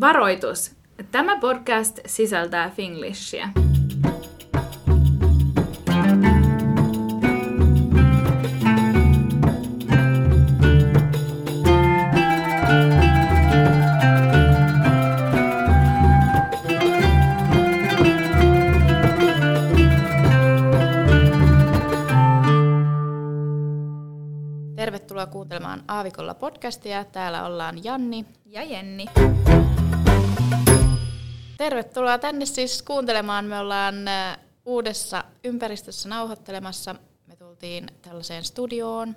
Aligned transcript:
Varoitus! 0.00 0.72
Tämä 1.10 1.36
podcast 1.36 1.98
sisältää 2.06 2.70
Finglishia. 2.70 3.48
Tervetuloa 24.76 25.26
kuuntelemaan 25.26 25.82
Aavikolla 25.88 26.34
podcastia. 26.34 27.04
Täällä 27.04 27.46
ollaan 27.46 27.84
Janni. 27.84 28.24
Ja 28.46 28.62
Jenni. 28.62 29.06
Tervetuloa 31.56 32.18
tänne 32.18 32.46
siis 32.46 32.82
kuuntelemaan. 32.82 33.44
Me 33.44 33.58
ollaan 33.58 34.08
äh, 34.08 34.38
uudessa 34.64 35.24
ympäristössä 35.44 36.08
nauhoittelemassa. 36.08 36.94
Me 37.26 37.36
tultiin 37.36 37.86
tällaiseen 38.02 38.44
studioon. 38.44 39.16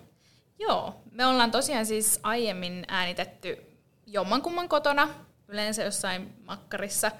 Joo, 0.59 1.01
me 1.11 1.25
ollaan 1.25 1.51
tosiaan 1.51 1.85
siis 1.85 2.19
aiemmin 2.23 2.85
äänitetty 2.87 3.57
jommankumman 4.05 4.69
kotona, 4.69 5.09
yleensä 5.47 5.83
jossain 5.83 6.33
makkarissa 6.45 7.11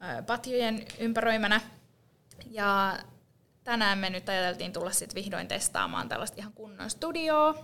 ää, 0.00 0.22
patjojen 0.22 0.84
ympäröimänä. 0.98 1.60
Ja 2.50 2.98
tänään 3.64 3.98
me 3.98 4.10
nyt 4.10 4.28
ajateltiin 4.28 4.72
tulla 4.72 4.90
sitten 4.90 5.24
vihdoin 5.24 5.48
testaamaan 5.48 6.08
tällaista 6.08 6.36
ihan 6.38 6.52
kunnon 6.52 6.90
studioa. 6.90 7.54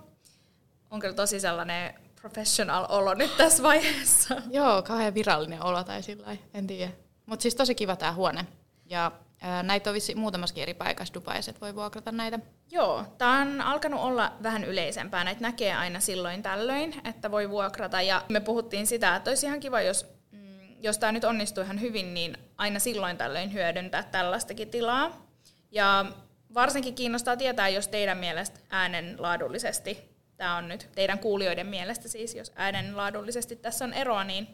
On 0.91 1.00
kyllä 1.00 1.14
tosi 1.14 1.41
sellainen 1.41 1.94
professional 2.20 2.86
olo 2.88 3.14
nyt 3.14 3.36
tässä 3.36 3.62
vaiheessa. 3.62 4.42
Joo, 4.50 4.82
kauhean 4.82 5.14
virallinen 5.14 5.62
olo 5.62 5.84
tai 5.84 6.02
sillä 6.02 6.36
en 6.54 6.66
tiedä. 6.66 6.92
Mutta 7.27 7.42
siis 7.42 7.54
tosi 7.54 7.74
kiva 7.74 7.96
tämä 7.96 8.12
huone. 8.12 8.46
Ja 8.86 9.12
ää, 9.41 9.62
näitä 9.62 9.91
on 9.91 9.94
vissi 9.94 10.14
muutamassa 10.14 10.61
eri 10.61 10.74
paikassa 10.74 11.14
Dubaissa, 11.14 11.50
että 11.50 11.61
voi 11.61 11.74
vuokrata 11.74 12.12
näitä. 12.12 12.39
Joo, 12.70 13.05
tämä 13.19 13.41
on 13.41 13.61
alkanut 13.61 14.00
olla 14.00 14.33
vähän 14.42 14.64
yleisempää. 14.64 15.24
Näitä 15.24 15.41
näkee 15.41 15.74
aina 15.74 16.00
silloin 16.00 16.42
tällöin, 16.42 16.94
että 17.05 17.30
voi 17.30 17.50
vuokrata. 17.50 18.02
Ja 18.02 18.22
me 18.28 18.41
puhuttiin 18.41 18.86
sitä, 18.86 19.16
että 19.16 19.30
olisi 19.30 19.46
ihan 19.46 19.61
kiva, 19.61 19.80
jos, 19.80 20.06
mm, 20.30 20.83
jos 20.83 20.98
tämä 20.98 21.12
nyt 21.12 21.24
onnistuu 21.24 21.64
ihan 21.64 21.80
hyvin, 21.80 22.14
niin 22.14 22.39
aina 22.56 22.78
silloin 22.78 23.16
tällöin 23.16 23.52
hyödyntää 23.52 24.02
tällaistakin 24.02 24.70
tilaa. 24.70 25.27
Ja 25.70 26.06
varsinkin 26.55 26.94
kiinnostaa 26.94 27.36
tietää, 27.36 27.69
jos 27.69 27.89
teidän 27.89 28.19
mielestä 28.19 28.61
äänenlaadullisesti, 28.70 30.17
tämä 30.39 30.56
on 30.56 30.69
nyt 30.69 30.89
teidän 30.94 31.19
kuulijoiden 31.19 31.67
mielestä 31.67 32.08
siis, 32.08 32.34
jos 32.34 32.53
äänenlaadullisesti 32.56 33.56
tässä 33.56 33.84
on 33.84 33.92
eroa, 33.92 34.25
niin 34.25 34.48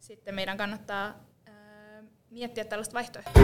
sitten 0.00 0.34
meidän 0.34 0.56
kannattaa 0.56 1.14
ää, 1.46 2.02
miettiä 2.30 2.64
tällaista 2.64 2.94
vaihtoehtoa. 2.94 3.42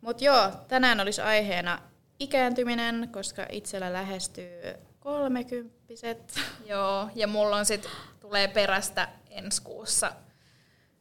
Mutta 0.00 0.24
joo, 0.24 0.50
tänään 0.68 1.00
olisi 1.00 1.20
aiheena 1.20 1.82
ikääntyminen, 2.18 3.08
koska 3.12 3.46
itsellä 3.50 3.92
lähestyy 3.92 4.74
kolmekymppiset. 4.98 6.40
Joo, 6.66 7.10
ja 7.14 7.26
mulla 7.26 7.56
on 7.56 7.66
sit, 7.66 7.88
tulee 8.20 8.48
perästä 8.48 9.08
ensi 9.30 9.62
kuussa. 9.62 10.12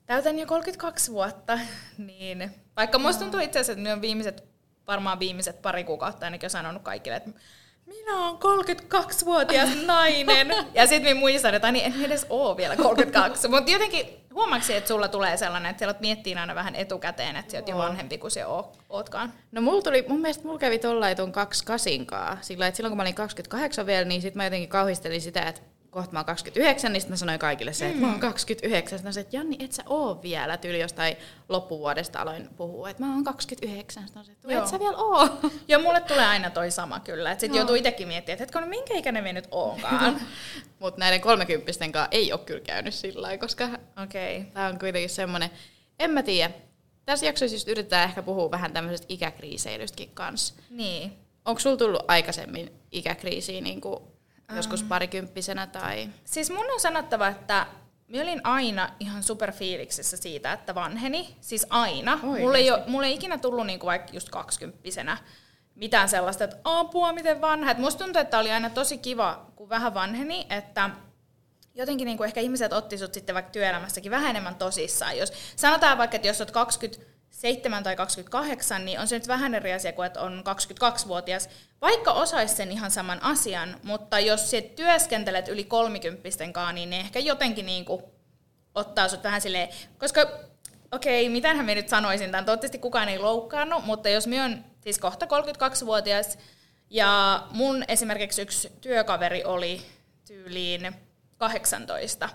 Täytän 0.05 0.39
jo 0.39 0.45
32 0.45 1.11
vuotta, 1.11 1.59
niin 1.97 2.51
vaikka 2.75 2.99
musta 2.99 3.21
tuntuu 3.21 3.39
itse 3.39 3.59
asiassa, 3.59 3.71
että 3.71 3.83
ne 3.83 3.93
on 3.93 4.01
viimeiset, 4.01 4.43
varmaan 4.87 5.19
viimeiset 5.19 5.61
pari 5.61 5.83
kuukautta 5.83 6.25
ainakin 6.25 6.47
on 6.47 6.51
sanonut 6.51 6.83
kaikille, 6.83 7.17
että 7.17 7.31
minä 7.89 8.27
olen 8.27 8.35
32-vuotias 8.35 9.69
nainen. 9.85 10.47
ja 10.73 10.87
sitten 10.87 11.11
minä 11.11 11.19
muistan, 11.19 11.55
että 11.55 11.71
niin 11.71 11.85
en 11.85 12.05
edes 12.05 12.25
ole 12.29 12.57
vielä 12.57 12.75
32. 12.75 13.47
Mutta 13.47 13.71
jotenkin 13.71 14.05
huomaksi, 14.33 14.75
että 14.75 14.87
sulla 14.87 15.07
tulee 15.07 15.37
sellainen, 15.37 15.69
että 15.69 15.79
siellä 15.79 15.95
miettii 15.99 16.35
aina 16.35 16.55
vähän 16.55 16.75
etukäteen, 16.75 17.35
että 17.35 17.51
sä 17.51 17.57
oot 17.57 17.67
jo 17.67 17.77
vanhempi 17.77 18.17
kuin 18.17 18.31
se 18.31 18.45
oot, 18.45 18.77
ootkaan. 18.89 19.33
No 19.51 19.61
mulla 19.61 19.81
tuli, 19.81 20.05
mun 20.07 20.21
mielestä 20.21 20.43
mulla 20.43 20.59
kävi 20.59 20.79
tollain 20.79 21.17
tuon 21.17 21.31
kaksi 21.31 21.65
kasinkaa. 21.65 22.37
Sillä 22.41 22.67
että 22.67 22.75
silloin 22.75 22.91
kun 22.91 22.97
mä 22.97 23.03
olin 23.03 23.15
28 23.15 23.85
vielä, 23.85 24.05
niin 24.05 24.21
sit 24.21 24.35
mä 24.35 24.43
jotenkin 24.43 24.69
kauhistelin 24.69 25.21
sitä, 25.21 25.41
että 25.41 25.61
kohta 25.89 26.13
mä 26.13 26.19
oon 26.19 26.25
29, 26.25 26.93
niin 26.93 27.01
sit 27.01 27.09
mä 27.09 27.15
sanoin 27.15 27.39
kaikille 27.39 27.73
se, 27.73 27.87
että 27.87 28.01
mä 28.01 28.11
oon 28.11 28.19
29. 28.19 28.99
Sitten 28.99 29.21
että 29.21 29.37
Janni, 29.37 29.57
et 29.59 29.71
sä 29.71 29.83
oo 29.85 30.21
vielä. 30.21 30.57
Tyyli 30.57 30.79
jostain 30.79 31.17
loppuvuodesta 31.49 32.21
aloin 32.21 32.49
puhua, 32.57 32.89
että 32.89 33.03
mä 33.03 33.13
oon 33.13 33.23
29. 33.23 34.03
Sitten 34.03 34.23
sanoin, 34.23 34.31
että 34.31 34.53
Joo. 34.53 34.63
et 34.63 34.69
sä 34.69 34.79
vielä 34.79 34.97
oo. 34.97 35.29
Joo, 35.67 35.81
mulle 35.81 36.01
tulee 36.01 36.25
aina 36.25 36.49
toi 36.49 36.71
sama 36.71 36.99
kyllä. 36.99 37.31
Että 37.31 37.41
sit 37.41 37.55
joutuu 37.55 37.75
itsekin 37.75 38.07
miettimään, 38.07 38.33
että 38.33 38.43
hetkinen, 38.43 38.69
minkä 38.69 38.93
ikäinen 38.93 39.23
me 39.23 39.33
nyt 39.33 39.47
oonkaan. 39.51 40.21
Mutta 40.79 40.99
näiden 40.99 41.21
kolmekymppisten 41.21 41.91
kanssa 41.91 42.09
ei 42.11 42.31
ole 42.31 42.41
kyllä 42.45 42.61
käynyt 42.61 42.93
sillä 42.93 43.21
lailla, 43.21 43.41
koska. 43.41 43.69
Okay. 44.03 44.43
Tämä 44.53 44.67
on 44.67 44.79
kuitenkin 44.79 45.09
semmoinen, 45.09 45.49
en 45.99 46.11
mä 46.11 46.23
tiedä. 46.23 46.53
Tässä 47.05 47.25
jaksossa 47.25 47.55
just 47.55 47.67
yritetään 47.67 48.09
ehkä 48.09 48.23
puhua 48.23 48.51
vähän 48.51 48.73
tämmöisestä 48.73 49.05
ikäkriiseilystäkin 49.09 50.09
kanssa. 50.13 50.53
Niin. 50.69 51.11
Onko 51.45 51.59
sulla 51.59 51.77
tullut 51.77 52.03
aikaisemmin 52.07 52.71
ikäkriisiä 52.91 53.61
niin 53.61 53.81
kuin 53.81 53.99
joskus 54.55 54.83
parikymppisenä 54.83 55.67
tai... 55.67 56.09
Siis 56.25 56.49
mun 56.49 56.71
on 56.73 56.79
sanottava, 56.79 57.27
että 57.27 57.67
mä 58.07 58.21
olin 58.21 58.41
aina 58.43 58.89
ihan 58.99 59.23
superfiiliksissä 59.23 60.17
siitä, 60.17 60.53
että 60.53 60.75
vanheni. 60.75 61.35
Siis 61.41 61.67
aina. 61.69 62.11
Oikeesti? 62.13 62.41
Mulle 62.41 62.57
ei, 62.57 62.71
ole, 62.71 62.83
mulle 62.87 63.07
ei 63.07 63.13
ikinä 63.13 63.37
tullut 63.37 63.65
niinku 63.65 63.85
vaikka 63.85 64.13
just 64.13 64.29
kaksikymppisenä 64.29 65.17
mitään 65.75 66.09
sellaista, 66.09 66.43
että 66.43 66.57
apua, 66.63 67.13
miten 67.13 67.41
vanha. 67.41 67.71
Et 67.71 67.77
musta 67.77 68.03
tuntuu, 68.03 68.21
että 68.21 68.39
oli 68.39 68.51
aina 68.51 68.69
tosi 68.69 68.97
kiva, 68.97 69.45
kun 69.55 69.69
vähän 69.69 69.93
vanheni, 69.93 70.47
että 70.49 70.89
jotenkin 71.75 72.05
niinku 72.05 72.23
ehkä 72.23 72.39
ihmiset 72.39 72.73
otti 72.73 72.97
sut 72.97 73.13
sitten 73.13 73.35
vaikka 73.35 73.51
työelämässäkin 73.51 74.11
vähän 74.11 74.29
enemmän 74.29 74.55
tosissaan. 74.55 75.17
Jos 75.17 75.33
sanotaan 75.55 75.97
vaikka, 75.97 76.15
että 76.15 76.27
jos 76.27 76.41
olet 76.41 76.51
27 77.39 77.83
tai 77.83 77.95
28, 77.95 78.85
niin 78.85 78.99
on 78.99 79.07
se 79.07 79.15
nyt 79.15 79.27
vähän 79.27 79.55
eri 79.55 79.73
asia 79.73 79.93
kuin, 79.93 80.05
että 80.05 80.21
on 80.21 80.43
22-vuotias. 80.45 81.49
Vaikka 81.81 82.11
osaisi 82.11 82.55
sen 82.55 82.71
ihan 82.71 82.91
saman 82.91 83.23
asian, 83.23 83.79
mutta 83.83 84.19
jos 84.19 84.51
sä 84.51 84.61
työskentelet 84.61 85.47
yli 85.47 85.63
30 85.63 86.29
kanssa, 86.51 86.71
niin 86.71 86.89
ne 86.89 86.99
ehkä 86.99 87.19
jotenkin 87.19 87.65
niinku 87.65 88.11
ottaa 88.75 89.07
sut 89.07 89.23
vähän 89.23 89.41
silleen, 89.41 89.69
koska 89.97 90.21
okei, 90.91 91.23
okay, 91.23 91.31
mitähän 91.31 91.65
mä 91.65 91.75
nyt 91.75 91.89
sanoisin 91.89 92.31
tämän, 92.31 92.45
toivottavasti 92.45 92.79
kukaan 92.79 93.09
ei 93.09 93.19
loukkaannut, 93.19 93.85
mutta 93.85 94.09
jos 94.09 94.27
minä 94.27 94.45
on 94.45 94.65
siis 94.81 94.99
kohta 94.99 95.25
32-vuotias 95.25 96.37
ja 96.89 97.43
mun 97.51 97.83
esimerkiksi 97.87 98.41
yksi 98.41 98.71
työkaveri 98.81 99.43
oli 99.43 99.81
tyyliin 100.27 100.95
18, 101.37 102.29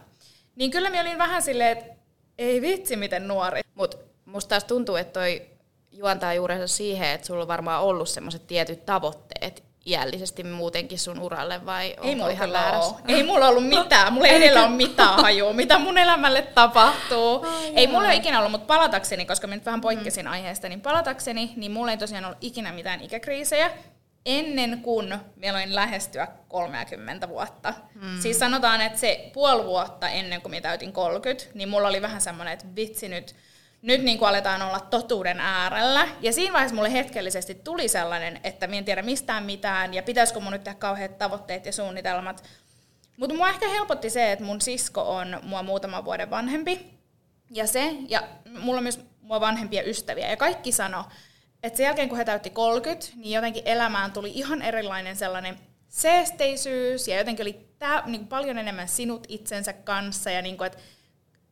niin 0.56 0.70
kyllä 0.70 0.90
minä 0.90 1.00
olin 1.02 1.18
vähän 1.18 1.42
silleen, 1.42 1.78
että 1.78 1.94
ei 2.38 2.62
vitsi 2.62 2.96
miten 2.96 3.28
nuori. 3.28 3.60
Mutta 3.74 4.13
musta 4.34 4.48
taas 4.48 4.64
tuntuu, 4.64 4.96
että 4.96 5.20
toi 5.20 5.42
juontaa 5.92 6.34
juurensa 6.34 6.76
siihen, 6.76 7.08
että 7.08 7.26
sulla 7.26 7.42
on 7.42 7.48
varmaan 7.48 7.82
ollut 7.82 8.08
semmoiset 8.08 8.46
tietyt 8.46 8.86
tavoitteet 8.86 9.64
iällisesti 9.86 10.44
muutenkin 10.44 10.98
sun 10.98 11.18
uralle, 11.18 11.66
vai 11.66 11.86
Ei 11.86 11.96
onko 11.98 12.12
mulla 12.16 12.30
ihan 12.30 12.52
väärässä? 12.52 12.94
ole. 12.94 13.16
Ei 13.16 13.22
mulla 13.22 13.48
ollut 13.48 13.68
mitään. 13.68 14.12
Mulla 14.12 14.26
ei 14.28 14.36
edellä 14.36 14.66
ole 14.66 14.76
mitään 14.76 15.22
hajua, 15.22 15.52
mitä 15.52 15.78
mun 15.78 15.98
elämälle 15.98 16.42
tapahtuu. 16.42 17.46
Ai 17.46 17.72
ei 17.76 17.86
mulla 17.86 18.08
ole 18.08 18.14
ikinä 18.14 18.38
ollut, 18.38 18.50
mutta 18.50 18.66
palatakseni, 18.66 19.26
koska 19.26 19.46
mä 19.46 19.54
nyt 19.54 19.66
vähän 19.66 19.80
poikkesin 19.80 20.26
aiheesta, 20.26 20.68
niin 20.68 20.80
palatakseni, 20.80 21.52
niin 21.56 21.72
mulla 21.72 21.90
ei 21.90 21.96
tosiaan 21.96 22.24
ollut 22.24 22.38
ikinä 22.40 22.72
mitään 22.72 23.00
ikäkriisejä 23.00 23.70
ennen 24.26 24.80
kuin 24.82 25.08
mä 25.08 25.50
aloin 25.50 25.74
lähestyä 25.74 26.28
30 26.48 27.28
vuotta. 27.28 27.74
Mm. 27.94 28.20
Siis 28.20 28.38
sanotaan, 28.38 28.80
että 28.80 28.98
se 28.98 29.30
puoli 29.32 29.64
vuotta 29.64 30.08
ennen 30.08 30.42
kuin 30.42 30.54
mä 30.54 30.60
täytin 30.60 30.92
30, 30.92 31.44
niin 31.54 31.68
mulla 31.68 31.88
oli 31.88 32.02
vähän 32.02 32.20
semmoinen, 32.20 32.52
että 32.52 32.64
vitsi 32.76 33.08
nyt, 33.08 33.34
nyt 33.84 34.02
niin 34.02 34.18
kuin 34.18 34.28
aletaan 34.28 34.62
olla 34.62 34.80
totuuden 34.80 35.40
äärellä. 35.40 36.08
Ja 36.20 36.32
siinä 36.32 36.52
vaiheessa 36.52 36.74
mulle 36.74 36.92
hetkellisesti 36.92 37.54
tuli 37.54 37.88
sellainen, 37.88 38.40
että 38.44 38.66
mä 38.66 38.74
en 38.74 38.84
tiedä 38.84 39.02
mistään 39.02 39.44
mitään, 39.44 39.94
ja 39.94 40.02
pitäisikö 40.02 40.40
mun 40.40 40.52
nyt 40.52 40.64
tehdä 40.64 40.78
kauheat 40.78 41.18
tavoitteet 41.18 41.66
ja 41.66 41.72
suunnitelmat. 41.72 42.44
Mutta 43.16 43.36
mua 43.36 43.48
ehkä 43.48 43.68
helpotti 43.68 44.10
se, 44.10 44.32
että 44.32 44.44
mun 44.44 44.60
sisko 44.60 45.16
on 45.16 45.40
mua 45.42 45.62
muutaman 45.62 46.04
vuoden 46.04 46.30
vanhempi. 46.30 46.94
Ja 47.50 47.66
se, 47.66 47.94
ja 48.08 48.22
mulla 48.58 48.78
on 48.78 48.82
myös 48.82 49.00
mua 49.20 49.40
vanhempia 49.40 49.82
ystäviä, 49.82 50.30
ja 50.30 50.36
kaikki 50.36 50.72
sano, 50.72 51.04
että 51.62 51.76
sen 51.76 51.84
jälkeen 51.84 52.08
kun 52.08 52.18
he 52.18 52.24
täytti 52.24 52.50
30, 52.50 53.06
niin 53.16 53.32
jotenkin 53.34 53.62
elämään 53.66 54.12
tuli 54.12 54.30
ihan 54.34 54.62
erilainen 54.62 55.16
sellainen 55.16 55.58
seesteisyys, 55.88 57.08
ja 57.08 57.18
jotenkin 57.18 57.44
oli 57.44 57.68
tää, 57.78 58.02
niin 58.06 58.26
paljon 58.26 58.58
enemmän 58.58 58.88
sinut 58.88 59.26
itsensä 59.28 59.72
kanssa, 59.72 60.30
ja 60.30 60.42
niin 60.42 60.56
kuin, 60.56 60.66
että 60.66 60.78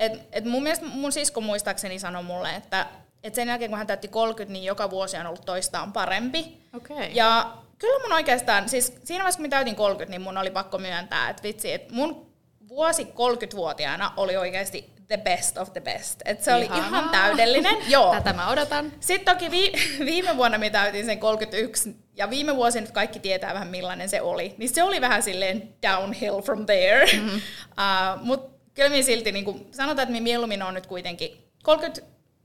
et, 0.03 0.29
et 0.33 0.45
mun 0.45 0.63
mielestä 0.63 0.87
mun 0.87 1.13
sisko 1.13 1.41
muistaakseni 1.41 1.99
sanoi 1.99 2.23
mulle, 2.23 2.55
että 2.55 2.87
et 3.23 3.35
sen 3.35 3.49
jälkeen 3.49 3.71
kun 3.71 3.79
hän 3.79 3.87
täytti 3.87 4.09
30, 4.09 4.53
niin 4.53 4.65
joka 4.65 4.91
vuosi 4.91 5.17
on 5.17 5.27
ollut 5.27 5.47
toistaan 5.47 5.93
parempi. 5.93 6.61
Okei. 6.77 7.11
Ja 7.15 7.53
kyllä 7.79 8.03
mun 8.03 8.13
oikeastaan, 8.13 8.69
siis 8.69 8.95
siinä 9.05 9.23
vaiheessa 9.23 9.39
kun 9.39 9.47
mä 9.47 9.51
täytin 9.51 9.77
30, 9.77 10.11
niin 10.11 10.23
mun 10.23 10.39
oli 10.39 10.51
pakko 10.51 10.79
myöntää, 10.79 11.31
että 11.31 11.43
vitsi, 11.43 11.73
että 11.73 11.95
mun 11.95 12.33
vuosi 12.69 13.05
30-vuotiaana 13.05 14.13
oli 14.17 14.37
oikeasti 14.37 14.93
the 15.09 15.17
best 15.17 15.59
of 15.59 15.73
the 15.73 15.81
best. 15.81 16.21
Että 16.25 16.45
se 16.45 16.55
oli 16.55 16.65
Ihanaa. 16.65 16.89
ihan 16.89 17.09
täydellinen. 17.09 17.77
Joo. 17.89 18.15
Tätä 18.15 18.33
mä 18.33 18.49
odotan. 18.49 18.93
Sitten 19.01 19.35
toki 19.35 19.51
vi- 19.51 19.73
viime 20.11 20.37
vuonna 20.37 20.59
mä 20.59 20.71
täytin 20.71 21.07
sen 21.07 21.19
31, 21.19 21.97
ja 22.17 22.31
viime 22.31 22.57
vuosi 22.57 22.81
nyt 22.81 22.91
kaikki 22.91 23.21
tietää 23.21 23.55
vähän 23.55 23.69
millainen 23.69 24.09
se 24.09 24.21
oli. 24.21 24.55
Niin 24.59 24.75
se 24.75 24.83
oli 24.83 25.01
vähän 25.01 25.23
silleen 25.23 25.75
downhill 25.83 26.41
from 26.41 26.67
there. 26.67 27.07
Mm-hmm. 27.13 27.41
Uh, 27.73 28.25
Mutta 28.25 28.53
kyllä 28.75 28.89
minä 28.89 29.03
silti, 29.03 29.33
niin 29.33 29.45
kuin, 29.45 29.69
sanotaan, 29.71 30.03
että 30.03 30.13
minä 30.13 30.25
mieluummin 30.25 30.63
on 30.63 30.75
nyt 30.75 30.87
kuitenkin 30.87 31.51
30, 31.63 32.03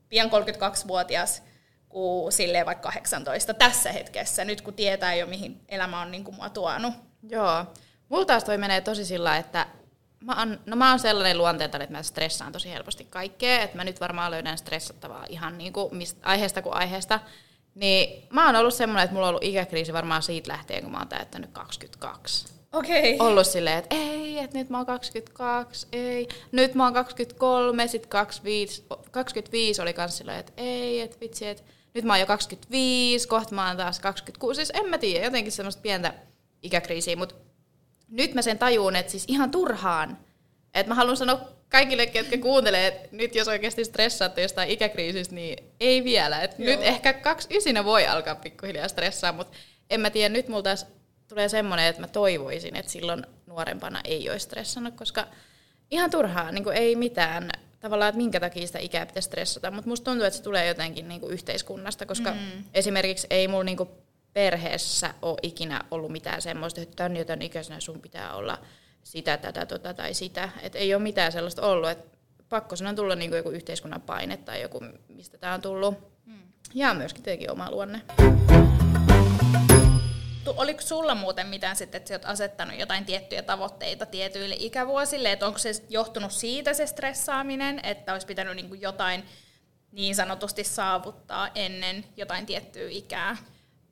pian 0.10 0.30
32-vuotias 0.30 1.44
kuin 1.90 2.32
silleen 2.32 2.66
vaikka 2.66 2.90
18 2.92 3.54
tässä 3.54 3.92
hetkessä, 3.92 4.46
nyt 4.46 4.62
kun 4.62 4.74
tietää 4.74 5.16
jo, 5.16 5.28
mihin 5.28 5.62
elämä 5.70 6.02
on 6.02 6.12
niin 6.12 6.24
kuin 6.24 6.36
mua 6.36 6.50
tuonut. 6.50 6.94
Joo. 7.30 7.66
Mulla 8.10 8.26
taas 8.26 8.44
toi 8.44 8.58
menee 8.58 8.82
tosi 8.82 9.06
sillä, 9.06 9.38
että 9.38 9.68
mä 10.20 10.40
oon, 10.40 10.60
no 10.66 10.76
mä 10.76 10.90
oon 10.90 11.00
sellainen 11.00 11.38
luonteelta, 11.38 11.78
että 11.78 11.98
mä 11.98 12.04
stressaan 12.04 12.52
tosi 12.52 12.72
helposti 12.72 13.08
kaikkea, 13.10 13.62
että 13.62 13.78
mä 13.78 13.84
nyt 13.84 14.02
varmaan 14.02 14.32
löydän 14.32 14.58
stressattavaa 14.58 15.26
ihan 15.30 15.58
niin 15.58 15.74
kuin 15.74 15.96
mistä, 15.96 16.30
aiheesta 16.30 16.62
kuin 16.62 16.76
aiheesta. 16.76 17.20
Niin 17.76 18.28
mä 18.30 18.46
oon 18.46 18.56
ollut 18.56 18.74
semmoinen, 18.74 19.04
että 19.04 19.14
mulla 19.14 19.28
on 19.28 19.30
ollut 19.30 19.44
ikäkriisi 19.44 19.94
varmaan 19.94 20.24
siitä 20.24 20.52
lähtien, 20.52 20.84
kun 20.84 20.92
mä 20.92 20.98
oon 20.98 21.08
täyttänyt 21.08 21.50
22. 21.54 22.48
Okei. 22.78 23.16
Okay. 23.16 23.28
Ollut 23.28 23.48
silleen, 23.48 23.78
että 23.78 23.96
ei, 23.96 24.40
että 24.40 24.58
nyt 24.58 24.70
mä 24.70 24.78
oon 24.78 24.86
22, 24.86 25.88
ei. 25.92 26.28
Nyt 26.52 26.76
mä 26.76 26.84
oon 26.84 26.94
23, 26.94 27.88
sit 27.88 28.06
25, 28.06 28.84
25 29.12 29.82
oli 29.82 29.94
kans 29.94 30.18
silleen, 30.18 30.40
että 30.40 30.54
ei, 30.58 31.02
että 31.02 31.18
vitsi, 31.22 31.48
että 31.48 31.64
nyt 31.94 32.06
mä 32.06 32.14
oon 32.14 32.20
jo 32.20 32.26
25, 32.26 33.28
kohta 33.28 33.56
mä 33.56 33.68
oon 33.68 33.78
taas 33.78 34.00
26. 34.00 34.56
Siis 34.56 34.72
en 34.74 34.90
mä 34.90 34.98
tiedä, 34.98 35.26
jotenkin 35.26 35.52
semmoista 35.52 35.82
pientä 35.82 36.14
ikäkriisiä, 36.64 37.16
mutta 37.16 37.36
nyt 38.08 38.34
mä 38.34 38.42
sen 38.42 38.58
tajuun, 38.58 38.96
että 38.96 39.12
siis 39.12 39.26
ihan 39.28 39.52
turhaan. 39.52 40.18
Että 40.74 40.90
mä 40.90 40.96
haluan 40.96 41.18
sanoa 41.18 41.42
kaikille, 41.70 42.06
ketkä 42.06 42.38
kuuntelee, 42.38 42.88
että 42.88 43.08
nyt 43.12 43.36
jos 43.36 43.48
oikeasti 43.48 43.86
stressaatte 43.86 44.42
jostain 44.42 44.70
ikäkriisistä, 44.70 45.36
niin 45.36 45.64
ei 45.80 46.04
vielä. 46.04 46.42
Et 46.42 46.58
nyt 46.58 46.80
ehkä 46.82 47.14
kaksi 47.14 47.48
ysinä 47.58 47.86
voi 47.86 48.08
alkaa 48.08 48.36
pikkuhiljaa 48.36 48.88
stressaa, 48.88 49.32
mutta 49.32 49.58
en 49.90 50.02
mä 50.02 50.10
tiedä, 50.10 50.34
nyt 50.34 50.48
mulla 50.48 50.64
taas 50.64 50.86
tulee 51.28 51.50
semmoinen, 51.50 51.86
että 51.86 52.02
mä 52.02 52.08
toivoisin, 52.08 52.76
että 52.76 52.92
silloin 52.92 53.26
nuorempana 53.46 54.02
ei 54.04 54.30
olisi 54.30 54.44
stressannut, 54.44 54.96
koska 54.96 55.28
ihan 55.92 56.10
turhaa, 56.10 56.52
niin 56.52 56.72
ei 56.74 56.96
mitään 56.96 57.50
tavallaan, 57.80 58.10
että 58.10 58.18
minkä 58.18 58.40
takia 58.40 58.68
sitä 58.68 58.80
ikää 58.80 59.06
pitäisi 59.06 59.26
stressata, 59.26 59.72
mutta 59.72 59.90
musta 59.90 60.06
tuntuu, 60.06 60.26
että 60.26 60.38
se 60.38 60.44
tulee 60.44 60.68
jotenkin 60.68 61.08
niin 61.08 61.22
kuin 61.22 61.34
yhteiskunnasta, 61.34 62.06
koska 62.06 62.32
mm. 62.32 62.64
esimerkiksi 62.74 63.28
ei 63.30 63.48
mulla 63.48 63.64
niin 63.64 63.78
kuin 63.78 63.90
perheessä 64.34 65.14
ole 65.22 65.38
ikinä 65.42 65.82
ollut 65.92 66.12
mitään 66.12 66.42
semmoista, 66.42 66.82
että 66.82 66.96
tämän 66.96 67.18
ja 67.18 67.26
tämän 67.26 67.42
ikäisenä 67.42 67.80
sun 67.80 68.02
pitää 68.02 68.36
olla 68.36 68.60
sitä, 69.04 69.38
tätä, 69.38 69.66
tota 69.66 69.94
tai 69.94 70.14
sitä. 70.14 70.50
Et 70.62 70.76
ei 70.76 70.94
ole 70.94 71.04
mitään 71.04 71.32
sellaista 71.32 71.68
ollut, 71.68 71.90
että 71.90 72.18
pakko 72.50 72.76
on 72.88 72.96
tulla 72.96 73.16
niin 73.16 73.30
kuin 73.30 73.38
joku 73.38 73.50
yhteiskunnan 73.50 74.02
paine 74.02 74.38
tai 74.38 74.62
joku, 74.62 74.84
mistä 75.10 75.38
tämä 75.38 75.54
on 75.54 75.62
tullut. 75.62 75.98
Mm. 76.26 76.40
Ja 76.74 76.94
myöskin 76.94 77.24
tietenkin 77.24 77.52
oma 77.52 77.72
luonne. 77.72 78.02
Oliko 80.58 80.82
sulla 80.82 81.16
muuten 81.16 81.48
mitään 81.48 81.76
sitten, 81.76 81.98
että 81.98 82.14
olet 82.14 82.26
asettanut 82.26 82.80
jotain 82.80 83.06
tiettyjä 83.06 83.42
tavoitteita 83.42 84.06
tietyille 84.06 84.56
ikävuosille, 84.60 85.32
että 85.32 85.48
onko 85.48 85.60
se 85.60 85.72
johtunut 85.90 86.32
siitä 86.32 86.74
se 86.74 86.88
stressaaminen, 86.88 87.80
että 87.84 88.14
olisi 88.14 88.28
pitänyt 88.28 88.56
niin 88.56 88.70
kuin 88.70 88.82
jotain 88.82 89.24
niin 89.92 90.16
sanotusti 90.16 90.64
saavuttaa 90.64 91.50
ennen 91.56 92.06
jotain 92.18 92.46
tiettyä 92.46 92.88
ikää? 92.90 93.38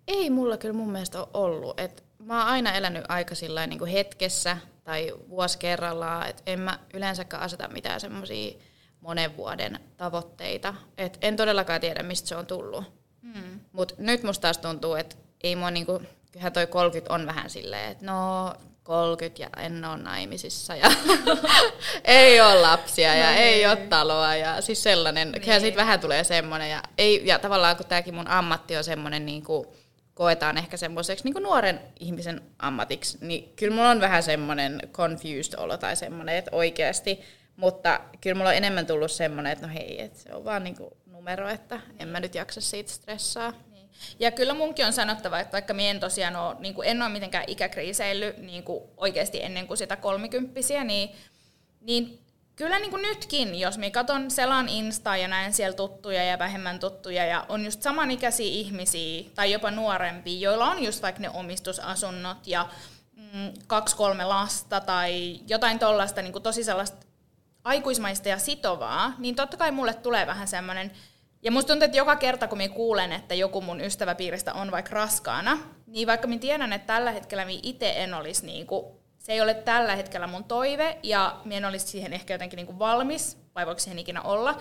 Ei 0.07 0.30
mulla 0.30 0.57
kyllä 0.57 0.74
mun 0.74 0.92
mielestä 0.92 1.19
ole 1.19 1.28
ollut. 1.34 1.80
Et 1.80 2.04
mä 2.19 2.40
oon 2.40 2.48
aina 2.48 2.74
elänyt 2.74 3.06
aika 3.10 3.36
niin 3.68 3.80
kuin 3.80 3.92
hetkessä 3.92 4.58
tai 4.84 5.13
vuosi 5.30 5.58
kerrallaan, 5.58 6.28
että 6.28 6.44
en 6.46 6.60
mä 6.60 6.80
yleensäkään 6.94 7.44
aseta 7.44 7.68
mitään 7.68 8.00
semmoisia 8.00 8.60
monen 9.01 9.38
vuoden 9.38 9.80
tavoitteita. 9.98 10.74
Et 10.98 11.18
en 11.22 11.36
todellakaan 11.36 11.81
tiedä, 11.81 12.04
mistä 12.04 12.28
se 12.28 12.36
on 12.36 12.46
tullut. 12.46 12.84
Hmm. 13.22 13.60
Mutta 13.72 13.96
nyt 13.98 14.24
musta 14.24 14.42
taas 14.42 14.58
tuntuu, 14.58 14.96
että 14.96 15.16
ei 15.44 15.56
mua 15.56 15.72
niinku, 15.72 16.01
kyllähän 16.36 16.54
toi 16.54 16.68
30 16.68 17.14
on 17.14 17.28
vähän 17.28 17.50
silleen, 17.50 17.92
että 17.92 18.06
no 18.06 18.54
30 18.84 19.42
ja 19.42 19.50
en 19.58 19.86
ole 19.86 19.98
naimisissa 19.98 20.76
ja 20.76 20.92
ei 22.04 22.42
ole 22.42 22.62
lapsia 22.62 23.12
no 23.12 23.20
ja 23.20 23.30
niin. 23.30 23.42
ei 23.42 23.68
ole 23.68 23.76
taloa 23.76 24.36
ja 24.36 24.62
siis 24.62 24.84
sellainen, 24.84 25.32
niin. 25.32 25.42
kyllä 25.42 25.60
siitä 25.60 25.78
vähän 25.78 26.00
tulee 26.00 26.24
semmoinen 26.24 26.70
ja, 26.70 26.84
ei, 26.98 27.22
ja 27.26 27.40
tavallaan 27.40 27.78
kun 27.78 27.86
tämäkin 27.86 28.14
mun 28.16 28.28
ammatti 28.28 28.78
on 28.78 28.84
semmoinen 28.84 29.26
niin 29.26 29.44
kuin, 29.44 29.68
koetaan 30.14 30.58
ehkä 30.58 30.78
semmoiseksi 30.78 31.24
niin 31.30 31.44
nuoren 31.44 31.80
ihmisen 32.00 32.42
ammatiksi, 32.60 33.18
niin 33.22 33.54
kyllä 33.56 33.76
mulla 33.76 33.90
on 33.90 34.02
vähän 34.02 34.24
semmoinen 34.24 34.80
confused 34.92 35.60
olo 35.60 35.78
tai 35.78 35.96
semmoinen, 35.96 36.36
että 36.36 36.52
oikeasti, 36.54 37.22
mutta 37.56 38.00
kyllä 38.22 38.36
mulla 38.36 38.50
on 38.50 38.56
enemmän 38.56 38.88
tullut 38.88 39.12
semmoinen, 39.12 39.54
että 39.54 39.68
no 39.68 39.74
hei, 39.74 40.02
että 40.02 40.20
se 40.20 40.34
on 40.34 40.46
vaan 40.46 40.64
niin 40.64 40.78
kuin 40.78 40.90
numero, 41.06 41.50
että 41.50 41.80
en 42.00 42.08
mä 42.08 42.20
nyt 42.20 42.36
jaksa 42.36 42.62
siitä 42.62 42.92
stressaa. 42.92 43.54
Niin. 43.72 43.75
Ja 44.20 44.32
kyllä 44.32 44.54
munkin 44.54 44.86
on 44.86 44.94
sanottava, 44.94 45.40
että 45.40 45.52
vaikka 45.54 45.74
minä 45.74 45.90
en 45.90 46.00
tosiaan 46.00 46.36
ole, 46.36 46.56
niin 46.60 46.74
kuin 46.74 46.88
en 46.88 47.02
ole 47.02 47.10
mitenkään 47.10 47.44
ikäkriiseillyt 47.48 48.38
niin 48.38 48.64
kuin 48.64 48.84
oikeasti 48.98 49.44
ennen 49.44 49.68
kuin 49.68 49.78
sitä 49.78 49.96
kolmikymppisiä, 49.96 50.84
niin, 50.84 51.10
niin 51.82 52.26
kyllä 52.56 52.80
niin 52.80 52.92
kuin 52.92 53.02
nytkin, 53.02 53.60
jos 53.60 53.78
minä 53.78 53.92
katson 53.92 54.32
selan 54.32 54.70
Insta 54.70 55.18
ja 55.18 55.28
näen 55.28 55.54
siellä 55.54 55.76
tuttuja 55.76 56.24
ja 56.24 56.40
vähemmän 56.40 56.80
tuttuja 56.80 57.26
ja 57.26 57.46
on 57.50 57.66
just 57.66 57.82
samanikäisiä 57.82 58.52
ihmisiä 58.52 59.24
tai 59.36 59.52
jopa 59.52 59.72
nuorempia, 59.72 60.40
joilla 60.40 60.66
on 60.66 60.84
just 60.84 61.02
vaikka 61.02 61.22
ne 61.22 61.30
omistusasunnot 61.30 62.48
ja 62.48 62.68
mm, 63.16 63.54
kaksi-kolme 63.68 64.26
lasta 64.26 64.80
tai 64.82 65.40
jotain 65.48 65.80
tollaista 65.80 66.22
niin 66.22 66.44
tosi 66.44 66.64
sellaista 66.64 67.06
aikuismaista 67.64 68.30
ja 68.30 68.38
sitovaa, 68.38 69.14
niin 69.18 69.36
totta 69.36 69.58
kai 69.58 69.72
mulle 69.72 69.94
tulee 69.94 70.28
vähän 70.28 70.48
semmoinen, 70.48 70.92
ja 71.46 71.52
musta 71.52 71.68
tuntuu, 71.68 71.86
että 71.86 71.98
joka 71.98 72.16
kerta 72.16 72.48
kun 72.48 72.58
minä 72.58 72.74
kuulen, 72.74 73.12
että 73.12 73.36
joku 73.36 73.62
mun 73.62 73.82
ystäväpiiristä 73.82 74.54
on 74.54 74.72
vaikka 74.72 74.96
raskaana, 74.96 75.58
niin 75.88 76.08
vaikka 76.08 76.28
minä 76.28 76.40
tiedän, 76.40 76.74
että 76.74 76.94
tällä 76.94 77.12
hetkellä 77.12 77.46
minä 77.46 77.60
itse 77.64 77.94
en 78.04 78.14
olisi 78.14 78.46
niin 78.46 78.68
kuin 78.68 78.86
se 79.20 79.34
ei 79.34 79.42
ole 79.42 79.54
tällä 79.54 79.96
hetkellä 79.96 80.28
mun 80.28 80.44
toive, 80.44 80.98
ja 81.04 81.36
minä 81.46 81.58
en 81.58 81.66
olisi 81.66 81.88
siihen 81.88 82.14
ehkä 82.14 82.34
jotenkin 82.34 82.58
niin 82.58 82.66
kuin 82.66 82.80
valmis, 82.80 83.38
vai 83.56 83.66
voiko 83.66 83.80
siihen 83.80 84.00
ikinä 84.00 84.22
olla, 84.22 84.58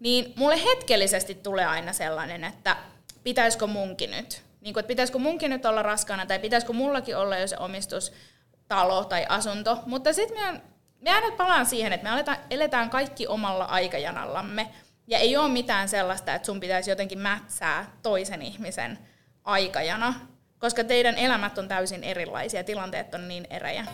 niin 0.00 0.32
mulle 0.36 0.64
hetkellisesti 0.64 1.34
tulee 1.34 1.66
aina 1.66 1.92
sellainen, 1.92 2.44
että 2.44 2.76
pitäisikö 3.24 3.66
munkin 3.66 4.10
nyt, 4.10 4.42
niin 4.60 4.74
kuin, 4.74 4.80
että 4.80 4.88
pitäisikö 4.88 5.18
munkin 5.18 5.50
nyt 5.50 5.66
olla 5.66 5.82
raskaana, 5.82 6.26
tai 6.26 6.38
pitäisikö 6.38 6.72
mullakin 6.72 7.16
olla 7.16 7.36
jo 7.36 7.48
se 7.48 7.56
omistustalo 7.58 9.04
tai 9.04 9.26
asunto, 9.28 9.78
mutta 9.86 10.12
sitten 10.12 10.52
me, 10.54 10.60
me 11.00 11.10
aina 11.10 11.36
palaan 11.36 11.66
siihen, 11.66 11.92
että 11.92 12.04
me 12.04 12.10
aletaan, 12.10 12.38
eletään 12.50 12.90
kaikki 12.90 13.26
omalla 13.26 13.64
aikajanallamme, 13.64 14.70
ja 15.06 15.18
ei 15.18 15.36
ole 15.36 15.48
mitään 15.48 15.88
sellaista, 15.88 16.34
että 16.34 16.46
sun 16.46 16.60
pitäisi 16.60 16.90
jotenkin 16.90 17.18
mätsää 17.18 17.92
toisen 18.02 18.42
ihmisen 18.42 18.98
aikajana, 19.44 20.14
koska 20.58 20.84
teidän 20.84 21.14
elämät 21.14 21.58
on 21.58 21.68
täysin 21.68 22.04
erilaisia, 22.04 22.64
tilanteet 22.64 23.14
on 23.14 23.28
niin 23.28 23.46
erejä. 23.50 23.86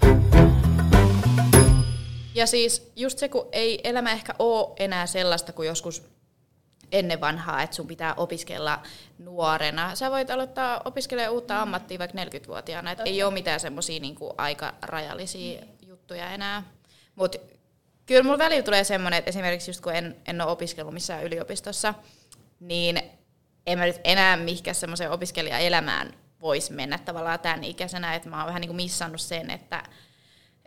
Ja 2.35 2.47
siis 2.47 2.93
just 2.97 3.19
se, 3.19 3.29
kun 3.29 3.49
ei 3.53 3.81
elämä 3.85 4.13
ehkä 4.13 4.35
ole 4.39 4.73
enää 4.79 5.07
sellaista 5.07 5.53
kuin 5.53 5.69
joskus 5.69 6.03
ennen 6.93 7.21
vanhaa, 7.21 7.63
että 7.63 7.77
sun 7.77 7.87
pitää 7.87 8.15
opiskella 8.15 8.83
nuorena. 9.19 9.95
Sä 9.95 10.11
voit 10.11 10.31
aloittaa 10.31 10.81
opiskelemaan 10.85 11.33
uutta 11.33 11.63
ammattia 11.63 11.99
vaikka 11.99 12.19
40-vuotiaana, 12.25 12.91
että 12.91 13.05
ei 13.05 13.23
ole 13.23 13.33
mitään 13.33 13.61
semmoisia 13.61 14.01
niinku 14.01 14.35
rajallisia 14.83 15.63
juttuja 15.87 16.31
enää. 16.31 16.63
Mutta 17.15 17.39
kyllä 18.13 18.25
mulla 18.25 18.39
välillä 18.39 18.63
tulee 18.63 18.85
semmoinen, 18.85 19.19
että 19.19 19.29
esimerkiksi 19.29 19.71
just 19.71 19.81
kun 19.81 19.95
en, 19.95 20.17
en 20.27 20.41
ole 20.41 20.51
opiskellut 20.51 20.95
missään 20.95 21.25
yliopistossa, 21.25 21.95
niin 22.61 23.03
en 23.67 23.79
mä 23.79 23.87
nyt 23.87 24.01
enää 24.05 24.37
mihinkään 24.37 24.75
semmoiseen 24.75 25.11
opiskelijaelämään 25.11 26.15
voisi 26.41 26.73
mennä 26.73 26.99
tavallaan 26.99 27.41
tämän 27.41 27.65
ikäisenä, 27.65 28.15
että 28.15 28.29
mä 28.29 28.37
oon 28.37 28.47
vähän 28.47 28.61
niin 28.61 28.77
missannut 28.77 29.21
sen, 29.21 29.51
että, 29.51 29.83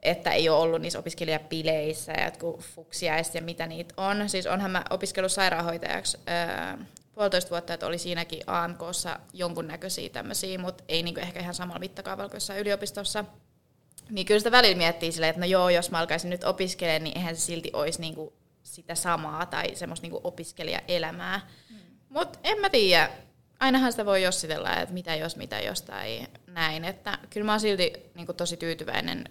että 0.01 0.31
ei 0.31 0.49
ole 0.49 0.59
ollut 0.59 0.81
niissä 0.81 0.99
opiskelijapileissä 0.99 2.11
ja 2.11 2.25
jotkut 2.25 2.61
fuksiaiset 2.61 3.35
ja 3.35 3.41
mitä 3.41 3.67
niitä 3.67 3.93
on. 3.97 4.29
Siis 4.29 4.47
onhan 4.47 4.71
mä 4.71 4.83
opiskellut 4.89 5.31
sairaanhoitajaksi 5.31 6.17
öö, 6.17 6.85
puolitoista 7.13 7.49
vuotta, 7.49 7.73
että 7.73 7.85
oli 7.85 7.97
siinäkin 7.97 8.41
AMKssa 8.47 9.19
jonkunnäköisiä 9.33 10.09
tämmöisiä, 10.09 10.57
mutta 10.57 10.83
ei 10.87 11.03
niinku 11.03 11.21
ehkä 11.21 11.39
ihan 11.39 11.53
samalla 11.53 11.79
mittakaavalla 11.79 12.29
kuin 12.29 12.57
yliopistossa. 12.59 13.25
Niin 14.09 14.25
kyllä 14.25 14.39
sitä 14.39 14.51
välillä 14.51 14.77
miettii 14.77 15.11
silleen, 15.11 15.29
että 15.29 15.39
no 15.39 15.45
joo, 15.45 15.69
jos 15.69 15.91
mä 15.91 15.99
alkaisin 15.99 16.29
nyt 16.29 16.43
opiskelemaan, 16.43 17.03
niin 17.03 17.17
eihän 17.17 17.35
se 17.35 17.41
silti 17.41 17.69
olisi 17.73 18.01
niinku 18.01 18.33
sitä 18.63 18.95
samaa 18.95 19.45
tai 19.45 19.75
semmoista 19.75 20.03
niinku 20.03 20.21
opiskelijaelämää. 20.23 21.49
Mm. 21.69 21.77
Mutta 22.09 22.39
en 22.43 22.59
mä 22.61 22.69
tiedä, 22.69 23.09
ainahan 23.59 23.91
sitä 23.91 24.05
voi 24.05 24.23
jossitella, 24.23 24.75
että 24.75 24.93
mitä 24.93 25.15
jos, 25.15 25.35
mitä 25.35 25.59
jos 25.59 25.81
tai 25.81 26.27
näin. 26.47 26.85
Että 26.85 27.17
kyllä 27.29 27.45
mä 27.45 27.51
oon 27.51 27.59
silti 27.59 27.93
niin 28.15 28.25
kuin, 28.25 28.35
tosi 28.35 28.57
tyytyväinen 28.57 29.23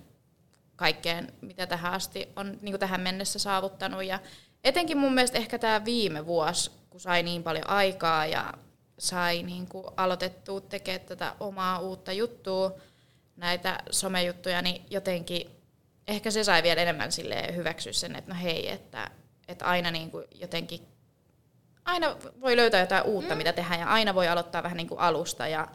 kaikkeen, 0.76 1.32
mitä 1.40 1.66
tähän 1.66 1.92
asti 1.92 2.28
on 2.36 2.58
niin 2.62 2.72
kuin 2.72 2.80
tähän 2.80 3.00
mennessä 3.00 3.38
saavuttanut. 3.38 4.04
Ja 4.04 4.20
etenkin 4.64 4.98
mun 4.98 5.14
mielestä 5.14 5.38
ehkä 5.38 5.58
tämä 5.58 5.84
viime 5.84 6.26
vuosi, 6.26 6.70
kun 6.90 7.00
sai 7.00 7.22
niin 7.22 7.42
paljon 7.42 7.70
aikaa 7.70 8.26
ja 8.26 8.54
sai 8.98 9.42
niin 9.42 9.68
kuin 9.68 9.86
aloitettua 9.96 10.60
tekemään 10.60 11.06
tätä 11.06 11.34
omaa 11.40 11.78
uutta 11.78 12.12
juttua, 12.12 12.74
näitä 13.36 13.78
somejuttuja, 13.90 14.62
niin 14.62 14.86
jotenkin 14.90 15.50
ehkä 16.08 16.30
se 16.30 16.44
sai 16.44 16.62
vielä 16.62 16.82
enemmän 16.82 17.12
sille 17.12 17.54
hyväksyä 17.54 17.92
sen, 17.92 18.16
että 18.16 18.34
no 18.34 18.40
hei, 18.42 18.70
että, 18.70 19.10
että 19.48 19.64
aina 19.64 19.90
niin 19.90 20.10
kuin 20.10 20.24
jotenkin 20.34 20.80
aina 21.84 22.16
voi 22.40 22.56
löytää 22.56 22.80
jotain 22.80 23.04
uutta, 23.04 23.34
mm. 23.34 23.38
mitä 23.38 23.52
tehdään, 23.52 23.80
ja 23.80 23.86
aina 23.86 24.14
voi 24.14 24.28
aloittaa 24.28 24.62
vähän 24.62 24.76
niin 24.76 24.88
kuin 24.88 25.00
alusta, 25.00 25.48
ja 25.48 25.68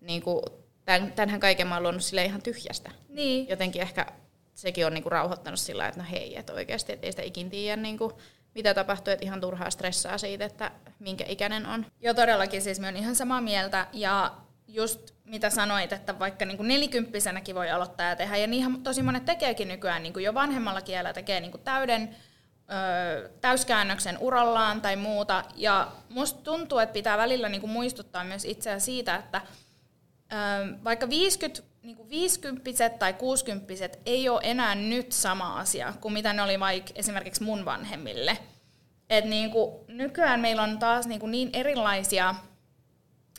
niin 0.00 0.22
kuin, 0.22 0.42
tämän, 0.84 1.12
tämänhän 1.12 1.40
kaiken 1.40 1.66
mä 1.66 1.74
oon 1.74 1.82
luonut 1.82 2.04
sille 2.04 2.24
ihan 2.24 2.42
tyhjästä. 2.42 2.90
Niin. 3.08 3.48
Jotenkin 3.48 3.82
ehkä 3.82 4.06
sekin 4.54 4.86
on 4.86 4.94
niinku 4.94 5.10
rauhoittanut 5.10 5.60
sillä 5.60 5.88
että 5.88 6.00
no 6.00 6.06
hei, 6.10 6.36
että 6.38 6.52
oikeasti 6.52 6.92
et 6.92 7.04
ei 7.04 7.12
sitä 7.12 7.22
ikin 7.22 7.50
tiedä 7.50 7.82
niinku, 7.82 8.18
mitä 8.54 8.74
tapahtuu, 8.74 9.12
että 9.12 9.24
ihan 9.24 9.40
turhaa 9.40 9.70
stressaa 9.70 10.18
siitä, 10.18 10.44
että 10.44 10.70
minkä 10.98 11.24
ikäinen 11.28 11.66
on. 11.66 11.86
Joo, 12.00 12.14
todellakin 12.14 12.62
siis 12.62 12.80
mä 12.80 12.86
oon 12.86 12.96
ihan 12.96 13.14
samaa 13.14 13.40
mieltä 13.40 13.86
ja 13.92 14.34
just 14.74 15.14
mitä 15.24 15.50
sanoit, 15.50 15.92
että 15.92 16.18
vaikka 16.18 16.44
niin 16.44 16.56
kuin 16.56 16.68
nelikymppisenäkin 16.68 17.54
voi 17.54 17.70
aloittaa 17.70 18.08
ja 18.08 18.16
tehdä, 18.16 18.36
ja 18.36 18.46
niinhän 18.46 18.82
tosi 18.82 19.02
monet 19.02 19.24
tekeekin 19.24 19.68
nykyään 19.68 20.02
niin 20.02 20.12
kuin 20.12 20.24
jo 20.24 20.34
vanhemmalla 20.34 20.80
kielellä, 20.80 21.12
tekee 21.12 21.40
niin 21.40 21.50
kuin 21.50 21.64
täyden 21.64 22.16
ö, 22.70 23.30
täyskäännöksen 23.40 24.18
urallaan 24.18 24.80
tai 24.80 24.96
muuta, 24.96 25.44
ja 25.56 25.92
musta 26.08 26.40
tuntuu, 26.42 26.78
että 26.78 26.92
pitää 26.92 27.18
välillä 27.18 27.48
niin 27.48 27.60
kuin 27.60 27.70
muistuttaa 27.70 28.24
myös 28.24 28.44
itseä 28.44 28.78
siitä, 28.78 29.16
että 29.16 29.40
ö, 30.32 30.36
vaikka 30.84 31.08
50 31.08 31.62
niin 31.82 31.96
kuin 31.96 32.10
50 32.10 32.88
tai 32.98 33.12
60 33.12 33.74
ei 34.06 34.28
ole 34.28 34.40
enää 34.44 34.74
nyt 34.74 35.12
sama 35.12 35.58
asia 35.58 35.94
kuin 36.00 36.14
mitä 36.14 36.32
ne 36.32 36.42
oli 36.42 36.60
vaikka 36.60 36.92
esimerkiksi 36.94 37.42
mun 37.42 37.64
vanhemmille. 37.64 38.38
Et 39.10 39.24
niin 39.24 39.50
kuin 39.50 39.74
nykyään 39.88 40.40
meillä 40.40 40.62
on 40.62 40.78
taas 40.78 41.06
niin, 41.06 41.20
kuin 41.20 41.30
niin 41.30 41.50
erilaisia 41.52 42.34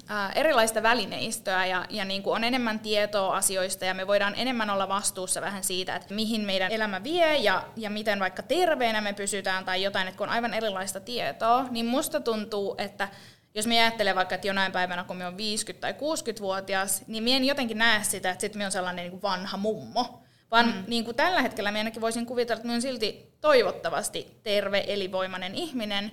ää, 0.07 0.31
erilaista 0.35 0.83
välineistöä 0.83 1.65
ja, 1.65 1.85
ja 1.89 2.05
niin 2.05 2.23
kuin 2.23 2.35
on 2.35 2.43
enemmän 2.43 2.79
tietoa 2.79 3.35
asioista 3.35 3.85
ja 3.85 3.93
me 3.93 4.07
voidaan 4.07 4.33
enemmän 4.37 4.69
olla 4.69 4.87
vastuussa 4.87 5.41
vähän 5.41 5.63
siitä, 5.63 5.95
että 5.95 6.13
mihin 6.13 6.41
meidän 6.41 6.71
elämä 6.71 7.03
vie 7.03 7.37
ja, 7.37 7.63
ja 7.75 7.89
miten 7.89 8.19
vaikka 8.19 8.43
terveenä 8.43 9.01
me 9.01 9.13
pysytään 9.13 9.65
tai 9.65 9.83
jotain, 9.83 10.07
että 10.07 10.17
kun 10.17 10.27
on 10.27 10.33
aivan 10.33 10.53
erilaista 10.53 10.99
tietoa, 10.99 11.65
niin 11.71 11.85
musta 11.85 12.19
tuntuu, 12.19 12.75
että 12.77 13.07
jos 13.55 13.67
me 13.67 13.81
ajattelen 13.81 14.15
vaikka, 14.15 14.35
että 14.35 14.47
jonain 14.47 14.71
päivänä, 14.71 15.03
kun 15.03 15.17
me 15.17 15.27
on 15.27 15.37
50 15.37 15.81
tai 15.81 15.93
60-vuotias, 15.93 17.07
niin 17.07 17.23
me 17.23 17.35
en 17.35 17.45
jotenkin 17.45 17.77
näe 17.77 18.03
sitä, 18.03 18.31
että 18.31 18.41
sitten 18.41 18.57
me 18.57 18.65
on 18.65 18.71
sellainen 18.71 19.03
niin 19.03 19.11
kuin 19.11 19.21
vanha 19.21 19.57
mummo. 19.57 20.21
Vaan 20.51 20.65
mm. 20.65 20.83
niin 20.87 21.05
kuin 21.05 21.15
tällä 21.15 21.41
hetkellä 21.41 21.71
me 21.71 21.79
ainakin 21.79 22.01
voisin 22.01 22.25
kuvitella, 22.25 22.57
että 22.57 22.67
me 22.67 22.73
on 22.73 22.81
silti 22.81 23.33
toivottavasti 23.41 24.39
terve, 24.43 24.83
elivoimainen 24.87 25.55
ihminen, 25.55 26.11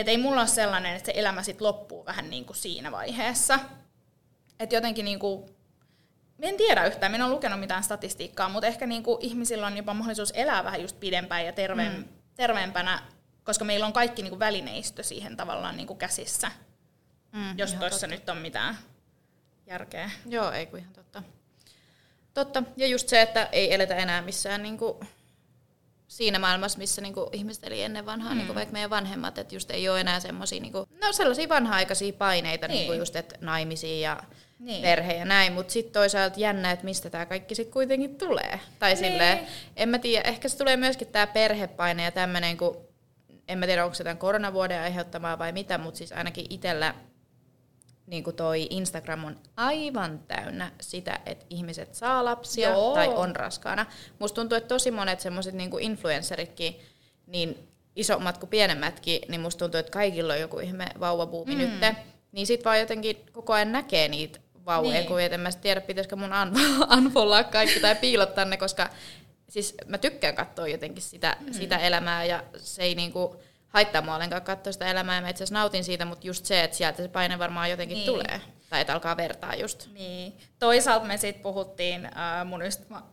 että 0.00 0.10
ei 0.10 0.18
mulla 0.18 0.40
ole 0.40 0.48
sellainen, 0.48 0.96
että 0.96 1.06
se 1.06 1.12
elämä 1.14 1.42
sitten 1.42 1.66
loppuu 1.66 2.06
vähän 2.06 2.30
niin 2.30 2.44
kuin 2.44 2.56
siinä 2.56 2.92
vaiheessa. 2.92 3.58
Että 4.60 4.74
jotenkin 4.74 5.04
niin 5.04 5.18
kuin, 5.18 5.50
en 6.40 6.56
tiedä 6.56 6.86
yhtään, 6.86 7.14
en 7.14 7.22
ole 7.22 7.30
lukenut 7.30 7.60
mitään 7.60 7.84
statistiikkaa, 7.84 8.48
mutta 8.48 8.66
ehkä 8.66 8.86
niin 8.86 9.02
kuin 9.02 9.18
ihmisillä 9.20 9.66
on 9.66 9.76
jopa 9.76 9.94
mahdollisuus 9.94 10.32
elää 10.34 10.64
vähän 10.64 10.82
just 10.82 11.00
pidempään 11.00 11.46
ja 11.46 11.52
terveen, 11.52 11.96
mm. 11.96 12.04
terveempänä, 12.34 13.02
koska 13.44 13.64
meillä 13.64 13.86
on 13.86 13.92
kaikki 13.92 14.22
niin 14.22 14.30
kuin 14.30 14.40
välineistö 14.40 15.02
siihen 15.02 15.36
tavallaan 15.36 15.76
niin 15.76 15.86
kuin 15.86 15.98
käsissä, 15.98 16.50
mm, 17.32 17.58
jos 17.58 17.74
tuossa 17.74 18.06
nyt 18.06 18.28
on 18.28 18.36
mitään 18.36 18.78
järkeä. 19.66 20.10
Joo, 20.26 20.52
ei 20.52 20.66
kun 20.66 20.78
ihan 20.78 20.92
totta. 20.92 21.22
Totta. 22.34 22.62
Ja 22.76 22.86
just 22.86 23.08
se, 23.08 23.22
että 23.22 23.48
ei 23.52 23.74
eletä 23.74 23.96
enää 23.96 24.22
missään 24.22 24.62
niin 24.62 24.78
kuin 24.78 25.08
siinä 26.08 26.38
maailmassa, 26.38 26.78
missä 26.78 27.02
niinku 27.02 27.28
ihmiset 27.32 27.64
eli 27.64 27.82
ennen 27.82 28.06
vanhaa, 28.06 28.32
mm. 28.32 28.38
niinku 28.38 28.54
vaikka 28.54 28.72
meidän 28.72 28.90
vanhemmat, 28.90 29.38
että 29.38 29.54
just 29.54 29.70
ei 29.70 29.88
ole 29.88 30.00
enää 30.00 30.20
semmoisia 30.20 30.60
niinku, 30.60 30.78
no 30.78 31.12
sellaisia 31.12 31.48
vanha-aikaisia 31.48 32.12
paineita, 32.12 32.68
niin. 32.68 32.76
niinku 32.76 32.92
just, 32.92 33.16
että 33.16 33.38
naimisiin 33.40 34.00
ja 34.00 34.22
niin. 34.58 34.82
perhe 34.82 35.12
ja 35.12 35.24
näin, 35.24 35.52
mutta 35.52 35.72
sitten 35.72 35.92
toisaalta 35.92 36.40
jännä, 36.40 36.70
että 36.70 36.84
mistä 36.84 37.10
tämä 37.10 37.26
kaikki 37.26 37.54
sitten 37.54 37.72
kuitenkin 37.72 38.18
tulee. 38.18 38.60
Tai 38.78 38.94
niin. 38.94 39.04
silleen, 39.04 39.46
en 39.76 39.88
mä 39.88 39.98
tiedä, 39.98 40.28
ehkä 40.28 40.48
se 40.48 40.58
tulee 40.58 40.76
myöskin 40.76 41.08
tämä 41.08 41.26
perhepaine 41.26 42.04
ja 42.04 42.10
tämmöinen, 42.10 42.56
kun 42.56 42.76
en 43.48 43.58
mä 43.58 43.66
tiedä, 43.66 43.84
onko 43.84 43.94
se 43.94 44.04
tämän 44.04 44.18
koronavuoden 44.18 44.80
aiheuttamaa 44.80 45.38
vai 45.38 45.52
mitä, 45.52 45.78
mutta 45.78 45.98
siis 45.98 46.12
ainakin 46.12 46.46
itsellä 46.50 46.94
niin 48.08 48.24
kuin 48.24 48.36
toi 48.36 48.66
Instagram 48.70 49.24
on 49.24 49.36
aivan 49.56 50.18
täynnä 50.18 50.72
sitä, 50.80 51.20
että 51.26 51.46
ihmiset 51.50 51.94
saa 51.94 52.24
lapsia 52.24 52.70
Joo. 52.70 52.94
tai 52.94 53.08
on 53.08 53.36
raskaana. 53.36 53.86
Musta 54.18 54.34
tuntuu, 54.34 54.58
että 54.58 54.68
tosi 54.68 54.90
monet 54.90 55.20
semmoiset 55.20 55.54
niin 55.54 55.80
influenceritkin, 55.80 56.80
niin 57.26 57.68
isommat 57.96 58.38
kuin 58.38 58.50
pienemmätkin, 58.50 59.20
niin 59.28 59.40
musta 59.40 59.58
tuntuu, 59.58 59.78
että 59.80 59.92
kaikilla 59.92 60.32
on 60.32 60.40
joku 60.40 60.58
ihme 60.58 60.86
vauvabuumi 61.00 61.54
mm. 61.54 61.58
nyt. 61.60 61.96
Niin 62.32 62.46
sit 62.46 62.64
vaan 62.64 62.80
jotenkin 62.80 63.16
koko 63.32 63.52
ajan 63.52 63.72
näkee 63.72 64.08
niitä 64.08 64.38
vauvoja, 64.66 64.92
niin. 64.92 65.06
kun 65.06 65.20
en 65.20 65.40
mä 65.40 65.52
tiedä, 65.52 65.80
pitäisikö 65.80 66.16
mun 66.16 66.30
unfollaa 66.98 67.44
kaikki 67.44 67.80
tai 67.80 67.94
piilottaa 67.94 68.44
ne, 68.44 68.56
koska 68.56 68.88
siis 69.48 69.74
mä 69.86 69.98
tykkään 69.98 70.34
katsoa 70.34 70.68
jotenkin 70.68 71.02
sitä, 71.02 71.36
mm. 71.40 71.52
sitä 71.52 71.78
elämää 71.78 72.24
ja 72.24 72.44
se 72.56 72.82
ei 72.82 72.94
niinku, 72.94 73.36
haittaa 73.68 74.02
mua 74.02 74.14
ollenkaan 74.14 74.42
katsoa 74.42 74.72
sitä 74.72 74.86
elämää 74.86 75.14
ja 75.14 75.22
mä 75.22 75.28
itse 75.28 75.44
nautin 75.50 75.84
siitä, 75.84 76.04
mutta 76.04 76.26
just 76.26 76.44
se, 76.44 76.64
että 76.64 76.76
sieltä 76.76 77.02
se 77.02 77.08
paine 77.08 77.38
varmaan 77.38 77.70
jotenkin 77.70 77.96
niin. 77.96 78.06
tulee. 78.06 78.40
Tai 78.70 78.80
että 78.80 78.92
alkaa 78.92 79.16
vertaa 79.16 79.54
just. 79.54 79.88
Niin. 79.92 80.38
Toisaalta 80.58 81.06
me 81.06 81.16
sitten 81.16 81.42
puhuttiin 81.42 82.04
äh, 82.04 82.44
mun 82.44 82.62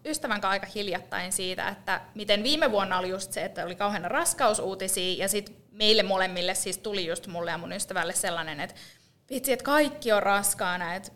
ystävän 0.05 0.41
kanssa 0.41 0.49
aika 0.49 0.67
hiljattain 0.75 1.31
siitä, 1.31 1.69
että 1.69 2.01
miten 2.15 2.43
viime 2.43 2.71
vuonna 2.71 2.99
oli 2.99 3.09
just 3.09 3.31
se, 3.31 3.45
että 3.45 3.65
oli 3.65 3.75
kauhean 3.75 4.11
raskausuutisia 4.11 5.23
ja 5.23 5.29
sitten 5.29 5.55
meille 5.71 6.03
molemmille 6.03 6.55
siis 6.55 6.77
tuli 6.77 7.07
just 7.07 7.27
mulle 7.27 7.51
ja 7.51 7.57
mun 7.57 7.73
ystävälle 7.73 8.13
sellainen, 8.13 8.59
että 8.59 8.75
vitsi, 9.29 9.53
että 9.53 9.65
kaikki 9.65 10.11
on 10.11 10.23
raskaana, 10.23 10.95
että 10.95 11.11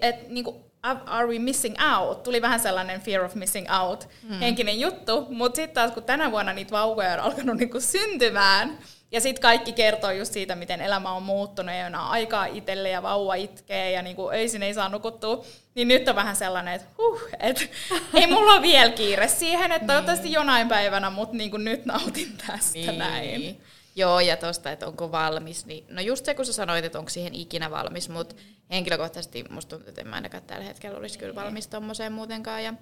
et, 0.00 0.28
niinku, 0.28 0.66
are 0.82 1.26
we 1.26 1.38
missing 1.38 1.76
out? 1.96 2.22
Tuli 2.22 2.42
vähän 2.42 2.60
sellainen 2.60 3.00
fear 3.00 3.24
of 3.24 3.34
missing 3.34 3.66
out 3.80 4.08
mm. 4.22 4.38
henkinen 4.38 4.80
juttu, 4.80 5.26
mutta 5.30 5.56
sitten 5.56 5.74
taas 5.74 5.92
kun 5.92 6.02
tänä 6.02 6.30
vuonna 6.30 6.52
niitä 6.52 6.70
vauvoja 6.70 7.12
on 7.12 7.20
alkanut 7.20 7.56
niinku 7.56 7.80
syntymään, 7.80 8.78
ja 9.12 9.20
sitten 9.20 9.42
kaikki 9.42 9.72
kertoo 9.72 10.10
just 10.10 10.32
siitä, 10.32 10.54
miten 10.54 10.80
elämä 10.80 11.12
on 11.12 11.22
muuttunut, 11.22 11.74
ei 11.74 11.86
ole 11.86 11.96
aikaa 11.96 12.46
itselle 12.46 12.88
ja 12.88 13.02
vauva 13.02 13.34
itkee 13.34 13.90
ja 13.90 14.02
niinku 14.02 14.30
öisin 14.30 14.62
ei 14.62 14.74
saa 14.74 14.88
nukuttua. 14.88 15.44
Niin 15.74 15.88
nyt 15.88 16.08
on 16.08 16.14
vähän 16.14 16.36
sellainen, 16.36 16.74
että 16.74 16.86
huh, 16.98 17.20
et, 17.40 17.70
ei 18.14 18.26
mulla 18.26 18.52
ole 18.52 18.62
vielä 18.62 18.90
kiire 18.90 19.28
siihen, 19.28 19.72
että 19.72 19.86
toivottavasti 19.86 20.24
niin. 20.24 20.34
jonain 20.34 20.68
päivänä, 20.68 21.10
mutta 21.10 21.36
niinku 21.36 21.56
nyt 21.56 21.86
nautin 21.86 22.36
tästä 22.46 22.78
niin. 22.78 22.98
näin. 22.98 23.60
Joo, 23.96 24.20
ja 24.20 24.36
tosta, 24.36 24.70
että 24.70 24.86
onko 24.86 25.12
valmis, 25.12 25.66
niin 25.66 25.84
no 25.90 26.00
just 26.00 26.24
se, 26.24 26.34
kun 26.34 26.46
sä 26.46 26.52
sanoit, 26.52 26.84
että 26.84 26.98
onko 26.98 27.08
siihen 27.08 27.34
ikinä 27.34 27.70
valmis, 27.70 28.08
mutta 28.08 28.34
henkilökohtaisesti 28.70 29.44
musta 29.50 29.70
tuntuu, 29.70 29.88
että 29.88 30.00
en 30.00 30.08
mä 30.08 30.16
ainakaan 30.16 30.42
tällä 30.42 30.64
hetkellä 30.64 30.98
olisi 30.98 31.18
kyllä 31.18 31.34
valmis 31.34 31.66
tommoseen 31.66 32.12
muutenkaan, 32.12 32.64
ja 32.64 32.74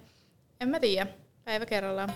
en 0.61 0.69
mä 0.69 0.79
tiedä, 0.79 1.07
päivä 1.43 1.65
kerrallaan. 1.65 2.13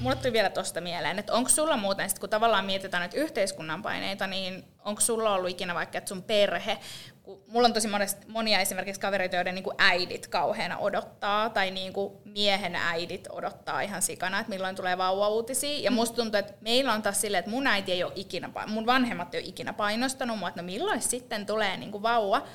Mulle 0.00 0.16
tuli 0.16 0.32
vielä 0.32 0.50
tuosta 0.50 0.80
mieleen, 0.80 1.18
että 1.18 1.32
onko 1.32 1.48
sulla 1.48 1.76
muuten, 1.76 2.08
sit 2.08 2.18
kun 2.18 2.30
tavallaan 2.30 2.64
mietitään 2.64 3.02
nyt 3.02 3.14
yhteiskunnan 3.14 3.82
paineita, 3.82 4.26
niin 4.26 4.64
onko 4.84 5.00
sulla 5.00 5.34
ollut 5.34 5.50
ikinä 5.50 5.74
vaikka, 5.74 5.98
että 5.98 6.08
sun 6.08 6.22
perhe, 6.22 6.78
kun 7.22 7.42
mulla 7.48 7.66
on 7.68 7.72
tosi 7.74 7.88
monia 8.28 8.60
esimerkiksi 8.60 9.00
kavereita, 9.00 9.36
joiden 9.36 9.54
niin 9.54 9.64
kuin 9.64 9.76
äidit 9.78 10.26
kauheana 10.26 10.78
odottaa, 10.78 11.50
tai 11.50 11.70
niin 11.70 11.92
kuin 11.92 12.12
miehen 12.24 12.76
äidit 12.76 13.28
odottaa 13.30 13.80
ihan 13.80 14.02
sikana, 14.02 14.40
että 14.40 14.50
milloin 14.50 14.76
tulee 14.76 14.98
vauva-uutisia. 14.98 15.80
Ja 15.80 15.90
musta 15.90 16.16
tuntuu, 16.16 16.38
että 16.38 16.54
meillä 16.60 16.92
on 16.92 17.02
taas 17.02 17.20
silleen, 17.20 17.38
että 17.38 17.50
mun 17.50 17.66
äiti 17.66 17.92
ei 17.92 18.04
ole 18.04 18.12
ikinä, 18.14 18.50
mun 18.66 18.86
vanhemmat 18.86 19.34
ei 19.34 19.40
ole 19.40 19.48
ikinä 19.48 19.72
painostanut 19.72 20.38
mua, 20.38 20.48
että 20.48 20.62
no 20.62 20.66
milloin 20.66 21.02
sitten 21.02 21.46
tulee 21.46 21.76
niin 21.76 21.92
kuin 21.92 22.02
vauva. 22.02 22.46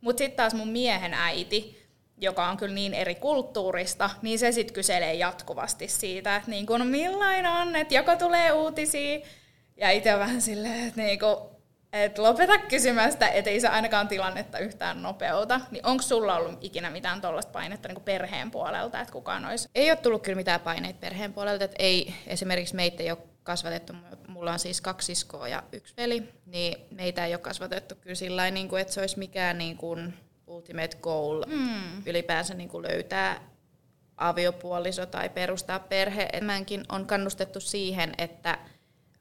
Mutta 0.00 0.18
sitten 0.18 0.36
taas 0.36 0.54
mun 0.54 0.68
miehen 0.68 1.14
äiti, 1.14 1.87
joka 2.20 2.48
on 2.48 2.56
kyllä 2.56 2.74
niin 2.74 2.94
eri 2.94 3.14
kulttuurista, 3.14 4.10
niin 4.22 4.38
se 4.38 4.52
sitten 4.52 4.74
kyselee 4.74 5.14
jatkuvasti 5.14 5.88
siitä, 5.88 6.36
että 6.36 6.50
niin 6.50 6.66
kun, 6.66 6.86
millain 6.86 7.46
on, 7.46 7.76
että 7.76 7.94
joko 7.94 8.16
tulee 8.16 8.52
uutisia, 8.52 9.20
ja 9.76 9.90
itse 9.90 10.18
vähän 10.18 10.42
silleen, 10.42 10.88
että 10.88 11.02
niin 11.02 11.18
kun, 11.18 11.58
et 11.92 12.18
lopeta 12.18 12.58
kysymästä, 12.58 13.28
että 13.28 13.50
ei 13.50 13.60
se 13.60 13.68
ainakaan 13.68 14.08
tilannetta 14.08 14.58
yhtään 14.58 15.02
nopeuta. 15.02 15.60
Niin 15.70 15.86
onko 15.86 16.02
sulla 16.02 16.36
ollut 16.36 16.58
ikinä 16.60 16.90
mitään 16.90 17.20
tuollaista 17.20 17.52
painetta 17.52 17.88
niin 17.88 18.00
perheen 18.00 18.50
puolelta, 18.50 19.00
että 19.00 19.12
kukaan 19.12 19.44
olisi? 19.44 19.68
Ei 19.74 19.90
ole 19.90 19.96
tullut 19.96 20.22
kyllä 20.22 20.36
mitään 20.36 20.60
paineita 20.60 20.98
perheen 21.00 21.32
puolelta, 21.32 21.64
että 21.64 21.76
ei 21.78 22.14
esimerkiksi 22.26 22.76
meitä 22.76 23.02
ei 23.02 23.10
ole 23.10 23.18
kasvatettu, 23.42 23.92
mulla 24.28 24.52
on 24.52 24.58
siis 24.58 24.80
kaksi 24.80 25.06
siskoa 25.06 25.48
ja 25.48 25.62
yksi 25.72 25.94
veli, 25.96 26.28
niin 26.46 26.76
meitä 26.90 27.26
ei 27.26 27.34
ole 27.34 27.38
kasvatettu 27.38 27.94
kyllä 27.94 28.14
sillä 28.14 28.50
niin 28.50 28.68
kuin, 28.68 28.82
että 28.82 28.94
se 28.94 29.00
olisi 29.00 29.18
mikään 29.18 29.58
niin 29.58 29.76
kuin 29.76 30.14
ultimate 30.48 30.96
goal 30.96 31.44
mm. 31.46 32.02
ylipäänsä 32.06 32.54
niin 32.54 32.68
kuin 32.68 32.82
löytää 32.82 33.40
aviopuoliso 34.16 35.06
tai 35.06 35.28
perustaa 35.28 35.78
perhe. 35.78 36.28
Enemmänkin 36.32 36.84
on 36.88 37.06
kannustettu 37.06 37.60
siihen, 37.60 38.12
että 38.18 38.58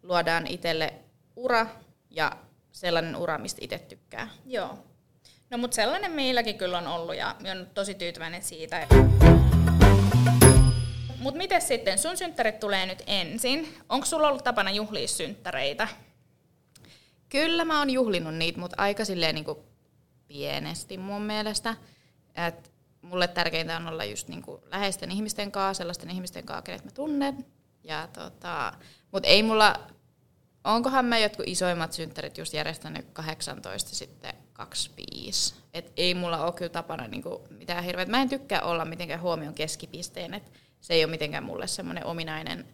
luodaan 0.04 0.48
itselle 0.48 0.94
ura 1.36 1.68
ja 2.10 2.32
sellainen 2.72 3.16
ura, 3.16 3.38
mistä 3.38 3.60
itse 3.62 3.80
tykkää. 3.80 4.30
Joo. 4.46 4.78
No 5.50 5.58
mutta 5.58 5.76
sellainen 5.76 6.12
meilläkin 6.12 6.58
kyllä 6.58 6.78
on 6.78 6.88
ollut 6.88 7.16
ja 7.16 7.36
olen 7.42 7.68
tosi 7.74 7.94
tyytyväinen 7.94 8.44
siitä. 8.44 8.88
Mutta 11.20 11.38
miten 11.38 11.62
sitten, 11.62 11.98
sun 11.98 12.18
synttärit 12.18 12.60
tulee 12.60 12.86
nyt 12.86 13.04
ensin. 13.08 13.78
Onko 13.90 14.06
sulla 14.06 14.28
ollut 14.28 14.44
tapana 14.44 14.72
juhlia 14.72 15.08
synttäreitä? 15.08 15.88
Kyllä 17.30 17.66
mä 17.66 17.80
oon 17.80 17.90
juhlinut 17.90 18.36
niitä, 18.36 18.60
mutta 18.60 18.76
aika 18.80 19.06
silleen 19.06 19.36
niin 19.36 19.46
kuin 19.46 19.58
pienesti 20.28 20.98
mun 20.98 21.22
mielestä. 21.22 21.76
Et 22.36 22.72
mulle 23.02 23.28
tärkeintä 23.28 23.78
on 23.78 23.88
olla 23.88 24.04
just 24.04 24.28
niinku 24.28 24.64
läheisten 24.66 25.12
ihmisten 25.12 25.52
kanssa, 25.52 25.78
sellaisten 25.78 26.10
ihmisten 26.10 26.46
kanssa, 26.46 26.62
kenet 26.62 26.86
mä 26.86 26.92
tunnen. 26.92 27.46
Ja 27.84 28.08
tota, 28.14 28.74
mutta 29.12 29.30
ei 29.30 29.44
mulla, 29.44 29.80
onkohan 30.64 31.06
mä 31.06 31.18
jotkut 31.18 31.48
isoimmat 31.48 31.94
synttärit 31.94 32.38
just 32.38 32.54
järjestänyt 32.54 33.06
18 33.14 33.96
sitten 33.96 34.34
25. 34.54 35.56
Et 35.74 35.94
ei 35.98 36.14
mulla 36.14 36.44
ole 36.46 36.54
kyllä 36.54 36.70
tapana 36.70 37.08
niinku 37.08 37.48
mitään 37.50 37.84
hirveät. 37.84 38.10
Mä 38.10 38.22
en 38.22 38.30
tykkää 38.30 38.62
olla 38.62 38.86
mitenkään 38.86 39.22
huomion 39.22 39.54
keskipisteen, 39.54 40.34
että 40.34 40.52
se 40.82 40.94
ei 40.94 41.04
ole 41.04 41.12
mitenkään 41.12 41.44
mulle 41.44 41.68
semmoinen 41.68 42.06
ominainen 42.06 42.66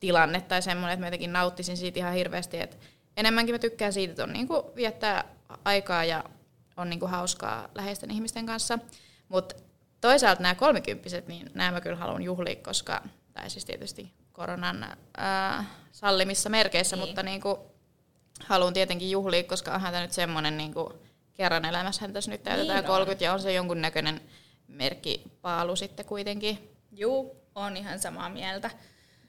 tilanne 0.00 0.40
tai 0.40 0.62
semmoinen, 0.62 0.94
että 0.94 1.00
mä 1.00 1.06
jotenkin 1.06 1.32
nauttisin 1.32 1.76
siitä 1.76 1.98
ihan 1.98 2.14
hirveästi. 2.14 2.60
Et 2.60 2.78
enemmänkin 3.16 3.54
mä 3.54 3.58
tykkään 3.58 3.92
siitä, 3.92 4.10
että 4.10 4.24
on 4.24 4.32
niinku 4.32 4.72
viettää 4.76 5.24
aikaa 5.64 6.04
ja 6.04 6.24
on 6.76 6.90
niinku 6.90 7.06
hauskaa 7.06 7.68
läheisten 7.74 8.10
ihmisten 8.10 8.46
kanssa. 8.46 8.78
Mutta 9.28 9.54
toisaalta 10.00 10.42
nämä 10.42 10.54
kolmikymppiset, 10.54 11.28
niin 11.28 11.50
nämä 11.54 11.70
mä 11.70 11.80
kyllä 11.80 11.96
haluan 11.96 12.22
juhlia, 12.22 12.56
koska, 12.56 13.02
tai 13.32 13.50
siis 13.50 13.64
tietysti 13.64 14.12
koronan 14.32 14.96
ää, 15.16 15.64
sallimissa 15.92 16.50
merkeissä, 16.50 16.96
niin. 16.96 17.06
mutta 17.06 17.22
niinku, 17.22 17.58
haluan 18.40 18.72
tietenkin 18.72 19.10
juhlia, 19.10 19.42
koska 19.42 19.74
onhan 19.74 19.92
tämä 19.92 20.02
nyt 20.02 20.12
semmoinen 20.12 20.56
niinku, 20.56 20.92
kerran 21.34 21.64
elämässä 21.64 22.08
tässä 22.08 22.30
nyt 22.30 22.42
täytetään 22.42 22.78
niin 22.78 22.86
30 22.86 23.24
ja 23.24 23.32
on 23.32 23.40
se 23.40 23.52
jonkunnäköinen 23.52 24.20
merkkipaalu 24.68 25.76
sitten 25.76 26.06
kuitenkin. 26.06 26.70
Juu, 26.92 27.36
on 27.54 27.76
ihan 27.76 27.98
samaa 27.98 28.28
mieltä. 28.28 28.70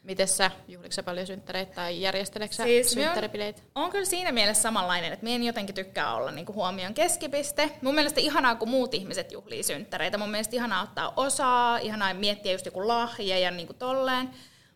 Miten 0.05 0.27
sä, 0.27 0.51
juhliksä 0.67 1.03
paljon 1.03 1.27
synttäreitä 1.27 1.75
tai 1.75 2.01
järjesteleksä 2.01 2.63
siis 2.63 2.91
synttäripileitä? 2.91 3.61
On, 3.75 3.83
on 3.83 3.91
kyllä 3.91 4.05
siinä 4.05 4.31
mielessä 4.31 4.61
samanlainen, 4.61 5.13
että 5.13 5.23
minä 5.23 5.35
en 5.35 5.43
jotenkin 5.43 5.75
tykkää 5.75 6.15
olla 6.15 6.31
niinku 6.31 6.53
huomion 6.53 6.93
keskipiste. 6.93 7.71
Mun 7.81 7.95
mielestä 7.95 8.21
ihanaa, 8.21 8.55
kun 8.55 8.69
muut 8.69 8.93
ihmiset 8.93 9.31
juhlii 9.31 9.63
synttäreitä. 9.63 10.17
Mun 10.17 10.29
mielestä 10.29 10.55
ihanaa 10.55 10.83
ottaa 10.83 11.13
osaa, 11.15 11.77
ihanaa 11.77 12.13
miettiä 12.13 12.51
just 12.51 12.65
joku 12.65 12.87
lahja 12.87 13.39
ja 13.39 13.51
niinku 13.51 13.73
tolleen. 13.73 14.29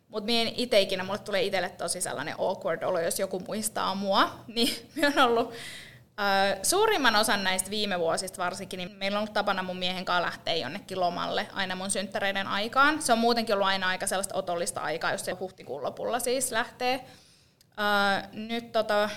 Mutta 0.07 0.25
mien 0.25 0.53
itse 0.57 0.81
ikinä, 0.81 1.03
mulle 1.03 1.19
tulee 1.19 1.43
itselle 1.43 1.69
tosi 1.69 2.01
sellainen 2.01 2.36
awkward 2.38 2.83
olo, 2.83 3.00
jos 3.00 3.19
joku 3.19 3.39
muistaa 3.39 3.95
mua. 3.95 4.29
Niin 4.48 4.89
minä 4.95 5.07
on 5.07 5.19
ollut 5.19 5.53
suurimman 6.63 7.15
osan 7.15 7.43
näistä 7.43 7.69
viime 7.69 7.99
vuosista 7.99 8.43
varsinkin, 8.43 8.77
niin 8.77 8.91
meillä 8.91 9.15
on 9.15 9.19
ollut 9.19 9.33
tapana 9.33 9.63
mun 9.63 9.77
miehen 9.77 10.05
kanssa 10.05 10.25
lähteä 10.25 10.55
jonnekin 10.55 10.99
lomalle 10.99 11.47
aina 11.53 11.75
mun 11.75 11.91
synttäreiden 11.91 12.47
aikaan. 12.47 13.01
Se 13.01 13.13
on 13.13 13.19
muutenkin 13.19 13.55
ollut 13.55 13.67
aina 13.67 13.88
aika 13.88 14.07
sellaista 14.07 14.38
otollista 14.38 14.81
aikaa, 14.81 15.11
jos 15.11 15.25
se 15.25 15.31
huhtikuun 15.31 15.83
lopulla 15.83 16.19
siis 16.19 16.51
lähtee. 16.51 17.05
nyt 18.33 18.71
tota, 18.71 19.09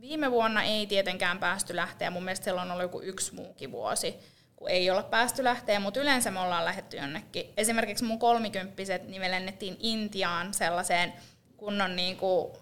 viime 0.00 0.30
vuonna 0.30 0.62
ei 0.62 0.86
tietenkään 0.86 1.38
päästy 1.38 1.76
lähteä. 1.76 2.10
Mun 2.10 2.24
mielestä 2.24 2.44
siellä 2.44 2.62
on 2.62 2.70
ollut 2.70 2.82
joku 2.82 3.00
yksi 3.02 3.34
muukin 3.34 3.72
vuosi, 3.72 4.14
kun 4.56 4.70
ei 4.70 4.90
olla 4.90 5.02
päästy 5.02 5.44
lähteä, 5.44 5.80
mutta 5.80 6.00
yleensä 6.00 6.30
me 6.30 6.40
ollaan 6.40 6.64
lähetty 6.64 6.96
jonnekin. 6.96 7.52
Esimerkiksi 7.56 8.04
mun 8.04 8.18
kolmikymppiset, 8.18 9.08
niin 9.08 9.22
me 9.22 9.30
lennettiin 9.30 9.76
Intiaan 9.78 10.54
sellaiseen 10.54 11.12
kunnon 11.56 11.96
niin 11.96 12.16
kuin 12.16 12.52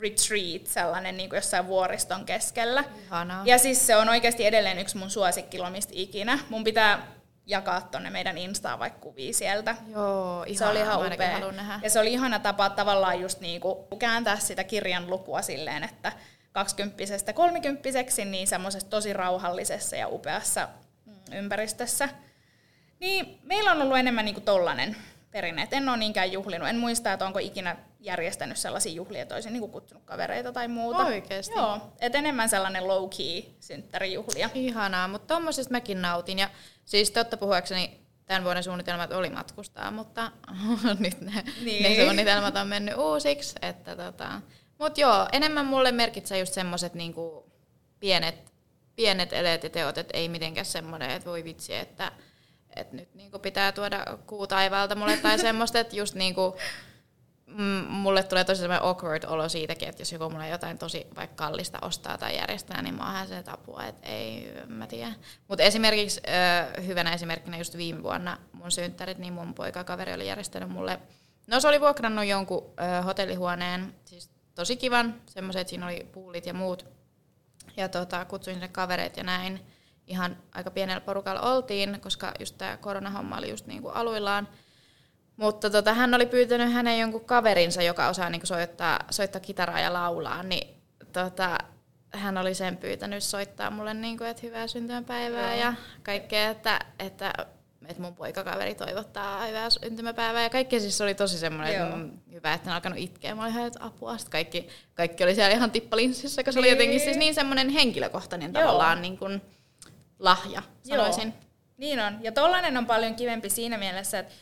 retreat, 0.00 0.66
sellainen 0.66 1.16
niin 1.16 1.28
kuin 1.28 1.36
jossain 1.36 1.66
vuoriston 1.66 2.24
keskellä. 2.24 2.84
Ihanaa. 3.04 3.42
Ja 3.46 3.58
siis 3.58 3.86
se 3.86 3.96
on 3.96 4.08
oikeasti 4.08 4.46
edelleen 4.46 4.78
yksi 4.78 4.96
mun 4.96 5.10
suosikkilomista 5.10 5.92
ikinä. 5.96 6.38
Mun 6.48 6.64
pitää 6.64 7.06
jakaa 7.46 7.80
tonne 7.80 8.10
meidän 8.10 8.38
Instaan 8.38 8.78
vaikka 8.78 9.00
kuvia 9.00 9.32
sieltä. 9.32 9.76
Joo, 9.88 10.44
ihanaa. 10.46 10.58
Se 10.58 10.70
oli 10.70 10.80
ihan 10.80 11.12
upea. 11.12 11.52
Nähdä. 11.52 11.80
Ja 11.82 11.90
se 11.90 12.00
oli 12.00 12.12
ihana 12.12 12.38
tapa 12.38 12.70
tavallaan 12.70 13.20
just 13.20 13.40
niinku 13.40 13.88
kääntää 13.98 14.38
sitä 14.38 14.64
kirjan 14.64 15.10
lukua 15.10 15.42
silleen, 15.42 15.84
että 15.84 16.12
kaksikymppisestä 16.52 17.32
kolmikymppiseksi, 17.32 18.24
niin 18.24 18.46
semmoisessa 18.46 18.90
tosi 18.90 19.12
rauhallisessa 19.12 19.96
ja 19.96 20.08
upeassa 20.08 20.68
mm, 21.06 21.36
ympäristössä. 21.38 22.08
Niin 23.00 23.38
meillä 23.42 23.72
on 23.72 23.82
ollut 23.82 23.98
enemmän 23.98 24.24
niinku 24.24 24.40
tollanen 24.40 24.96
perinne. 25.30 25.62
Et 25.62 25.72
en 25.72 25.88
ole 25.88 25.96
niinkään 25.96 26.32
juhlinut. 26.32 26.68
En 26.68 26.78
muista, 26.78 27.12
että 27.12 27.26
onko 27.26 27.38
ikinä 27.38 27.76
järjestänyt 28.00 28.56
sellaisia 28.56 28.92
juhlia, 28.92 29.22
että 29.22 29.34
olisin 29.34 29.52
niin 29.52 29.70
kutsunut 29.70 30.04
kavereita 30.04 30.52
tai 30.52 30.68
muuta. 30.68 31.04
Oikeasti? 31.06 31.54
Joo, 31.54 31.80
et 32.00 32.14
enemmän 32.14 32.48
sellainen 32.48 32.82
low-key 32.82 33.48
synttärijuhlia. 33.60 34.50
Ihanaa, 34.54 35.08
mutta 35.08 35.34
tuommoisesta 35.34 35.72
mäkin 35.72 36.02
nautin. 36.02 36.38
Ja 36.38 36.50
siis 36.84 37.10
totta 37.10 37.36
puhuakseni 37.36 38.00
tämän 38.26 38.44
vuoden 38.44 38.64
suunnitelmat 38.64 39.12
oli 39.12 39.30
matkustaa, 39.30 39.90
mutta 39.90 40.32
nyt 40.98 41.20
ne, 41.20 41.44
niin. 41.64 41.82
ne 41.82 42.04
suunnitelmat 42.04 42.56
on 42.56 42.66
mennyt 42.66 42.94
uusiksi. 42.96 43.54
Että 43.62 43.96
tota. 43.96 44.40
Mutta 44.78 45.00
joo, 45.00 45.28
enemmän 45.32 45.66
mulle 45.66 45.92
merkitsee 45.92 46.38
just 46.38 46.54
semmoiset 46.54 46.94
niinku 46.94 47.52
pienet, 48.00 48.52
pienet 48.96 49.32
eleet 49.32 49.62
ja 49.62 49.70
teot, 49.70 49.98
että 49.98 50.16
ei 50.16 50.28
mitenkään 50.28 50.66
semmoinen, 50.66 51.10
että 51.10 51.30
voi 51.30 51.44
vitsi, 51.44 51.74
että 51.74 52.12
että 52.76 52.96
nyt 52.96 53.14
niinku 53.14 53.38
pitää 53.38 53.72
tuoda 53.72 54.18
kuu 54.26 54.46
taivaalta 54.46 54.94
mulle 54.94 55.16
tai 55.16 55.38
semmoista, 55.38 55.80
että 55.80 55.96
just 55.96 56.14
niinku, 56.14 56.56
mulle 57.88 58.22
tulee 58.22 58.44
tosi 58.44 58.60
semmoinen 58.60 58.84
awkward 58.84 59.24
olo 59.24 59.48
siitäkin, 59.48 59.88
että 59.88 60.00
jos 60.02 60.12
joku 60.12 60.30
mulle 60.30 60.48
jotain 60.48 60.78
tosi 60.78 61.06
vaikka 61.16 61.44
kallista 61.46 61.78
ostaa 61.82 62.18
tai 62.18 62.36
järjestää, 62.36 62.82
niin 62.82 62.94
mä 62.94 63.04
oonhan 63.04 63.28
se 63.28 63.44
apua, 63.46 63.84
että 63.84 64.08
ei, 64.08 64.52
mä 64.66 64.86
tiedä. 64.86 65.12
Mutta 65.48 65.64
esimerkiksi 65.64 66.20
hyvänä 66.86 67.14
esimerkkinä 67.14 67.58
just 67.58 67.76
viime 67.76 68.02
vuonna 68.02 68.38
mun 68.52 68.70
synttärit, 68.70 69.18
niin 69.18 69.32
mun 69.32 69.54
poikakaveri 69.54 70.14
oli 70.14 70.26
järjestänyt 70.26 70.70
mulle, 70.70 71.00
no 71.46 71.60
se 71.60 71.68
oli 71.68 71.80
vuokrannut 71.80 72.24
jonkun 72.24 72.64
hotellihuoneen, 73.04 73.94
siis 74.04 74.30
tosi 74.54 74.76
kivan, 74.76 75.14
semmoiset, 75.26 75.60
että 75.60 75.70
siinä 75.70 75.86
oli 75.86 76.06
puulit 76.12 76.46
ja 76.46 76.54
muut, 76.54 76.86
ja 77.76 77.88
tota, 77.88 78.24
kutsuin 78.24 78.54
sinne 78.54 78.68
kavereet 78.68 79.16
ja 79.16 79.24
näin, 79.24 79.60
ihan 80.06 80.36
aika 80.54 80.70
pienellä 80.70 81.00
porukalla 81.00 81.40
oltiin, 81.40 82.00
koska 82.00 82.32
just 82.40 82.58
tämä 82.58 82.76
koronahomma 82.76 83.38
oli 83.38 83.50
just 83.50 83.66
niin 83.66 83.82
kuin 83.82 83.94
aluillaan. 83.94 84.48
Mutta 85.38 85.70
tota, 85.70 85.94
hän 85.94 86.14
oli 86.14 86.26
pyytänyt 86.26 86.72
hänen 86.72 86.98
jonkun 86.98 87.24
kaverinsa, 87.24 87.82
joka 87.82 88.08
osaa 88.08 88.30
niin 88.30 88.46
soittaa, 88.46 88.98
soittaa 89.10 89.40
kitaraa 89.40 89.80
ja 89.80 89.92
laulaa, 89.92 90.42
niin 90.42 90.76
tota, 91.12 91.58
hän 92.12 92.38
oli 92.38 92.54
sen 92.54 92.76
pyytänyt 92.76 93.22
soittaa 93.24 93.70
mulle, 93.70 93.94
niin 93.94 94.18
kuin, 94.18 94.30
että 94.30 94.46
hyvää 94.46 94.66
syntymäpäivää 94.66 95.54
Joo. 95.54 95.64
ja 95.64 95.74
kaikkea, 96.02 96.50
että, 96.50 96.80
että, 96.98 97.32
että 97.86 98.02
mun 98.02 98.14
poikakaveri 98.14 98.74
toivottaa 98.74 99.46
hyvää 99.46 99.70
syntymäpäivää 99.70 100.42
ja 100.42 100.50
kaikki 100.50 100.80
siis 100.80 101.00
oli 101.00 101.14
tosi 101.14 101.38
semmoinen, 101.38 101.82
että 101.82 101.96
hyvä, 102.32 102.54
että 102.54 102.68
hän 102.68 102.74
alkanut 102.74 102.98
itkeä. 102.98 103.34
Mä 103.34 103.42
olin 103.42 103.52
ihan, 103.52 103.66
että 103.66 103.84
apua. 103.84 104.18
Sitten 104.18 104.32
kaikki, 104.32 104.68
kaikki 104.94 105.24
oli 105.24 105.34
siellä 105.34 105.54
ihan 105.54 105.70
tippalinssissä, 105.70 106.42
koska 106.42 106.52
se 106.52 106.58
oli 106.58 106.70
jotenkin 106.70 107.00
siis 107.00 107.16
niin 107.16 107.34
semmoinen 107.34 107.68
henkilökohtainen 107.68 108.52
Joo. 108.54 108.62
tavallaan 108.62 109.02
niin 109.02 109.18
kuin, 109.18 109.42
lahja, 110.18 110.62
sanoisin. 110.82 111.28
Joo. 111.28 111.48
Niin 111.76 112.00
on. 112.00 112.18
Ja 112.20 112.32
tollainen 112.32 112.76
on 112.76 112.86
paljon 112.86 113.14
kivempi 113.14 113.50
siinä 113.50 113.78
mielessä, 113.78 114.18
että 114.18 114.34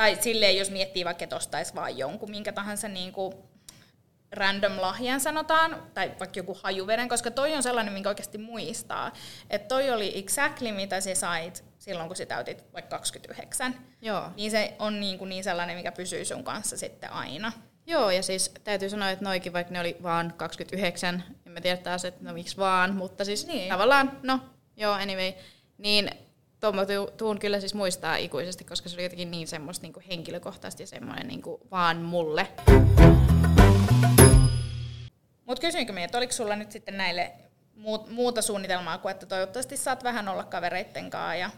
tai 0.00 0.18
silleen, 0.20 0.56
jos 0.56 0.70
miettii 0.70 1.04
vaikka, 1.04 1.24
että 1.24 1.36
ostaisi 1.36 1.74
vaan 1.74 1.98
jonkun 1.98 2.30
minkä 2.30 2.52
tahansa 2.52 2.88
niin 2.88 3.12
kuin 3.12 3.34
random 4.32 4.80
lahjan 4.80 5.20
sanotaan, 5.20 5.90
tai 5.94 6.12
vaikka 6.18 6.38
joku 6.38 6.58
hajuveden, 6.62 7.08
koska 7.08 7.30
toi 7.30 7.54
on 7.54 7.62
sellainen, 7.62 7.92
minkä 7.92 8.08
oikeasti 8.08 8.38
muistaa. 8.38 9.12
Että 9.50 9.68
toi 9.68 9.90
oli 9.90 10.18
exactly 10.18 10.72
mitä 10.72 11.00
sä 11.00 11.14
sait 11.14 11.64
silloin, 11.78 12.08
kun 12.08 12.16
sä 12.16 12.26
täytit 12.26 12.64
vaikka 12.72 12.96
29. 12.96 13.74
Joo. 14.02 14.30
Niin 14.36 14.50
se 14.50 14.74
on 14.78 15.00
niin, 15.00 15.18
kuin 15.18 15.28
niin 15.28 15.44
sellainen, 15.44 15.76
mikä 15.76 15.92
pysyy 15.92 16.24
sun 16.24 16.44
kanssa 16.44 16.76
sitten 16.76 17.12
aina. 17.12 17.52
Joo, 17.86 18.10
ja 18.10 18.22
siis 18.22 18.54
täytyy 18.64 18.90
sanoa, 18.90 19.10
että 19.10 19.24
noikin, 19.24 19.52
vaikka 19.52 19.72
ne 19.72 19.80
oli 19.80 19.96
vaan 20.02 20.34
29, 20.36 21.24
en 21.46 21.52
mä 21.52 21.60
tiedä 21.60 21.76
taas, 21.76 22.04
että 22.04 22.24
no 22.24 22.32
miksi 22.32 22.56
vaan, 22.56 22.94
mutta 22.94 23.24
siis 23.24 23.46
niin. 23.46 23.68
tavallaan, 23.68 24.18
no 24.22 24.40
Joo, 24.76 24.92
anyway. 24.94 25.32
Niin 25.78 26.10
Tommo 26.60 26.82
tuun 27.16 27.38
kyllä 27.38 27.60
siis 27.60 27.74
muistaa 27.74 28.16
ikuisesti, 28.16 28.64
koska 28.64 28.88
se 28.88 28.96
oli 28.96 29.02
jotenkin 29.02 29.30
niin 29.30 29.48
semmoista 29.48 29.86
niin 29.86 30.04
henkilökohtaisesti 30.08 30.82
ja 30.82 30.86
semmoinen 30.86 31.28
niin 31.28 31.42
vaan 31.70 31.96
mulle. 31.96 32.48
Mutta 35.46 35.60
kysynkö 35.60 35.92
minä, 35.92 36.04
että 36.04 36.18
oliko 36.18 36.32
sulla 36.32 36.56
nyt 36.56 36.72
sitten 36.72 36.96
näille 36.96 37.32
muuta 38.08 38.42
suunnitelmaa 38.42 38.98
kuin, 38.98 39.12
että 39.12 39.26
toivottavasti 39.26 39.76
saat 39.76 40.04
vähän 40.04 40.28
olla 40.28 40.44
kavereitten 40.44 41.10
kanssa 41.10 41.34
ja, 41.34 41.50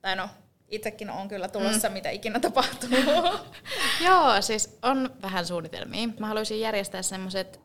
tai 0.00 0.16
no, 0.16 0.28
itsekin 0.68 1.10
on 1.10 1.28
kyllä 1.28 1.48
tulossa, 1.48 1.88
mm. 1.88 1.92
mitä 1.92 2.10
ikinä 2.10 2.40
tapahtuu. 2.40 2.88
Joo, 4.06 4.40
siis 4.42 4.78
on 4.82 5.10
vähän 5.22 5.46
suunnitelmia. 5.46 6.08
Mä 6.18 6.26
haluaisin 6.26 6.60
järjestää 6.60 7.02
semmoiset 7.02 7.60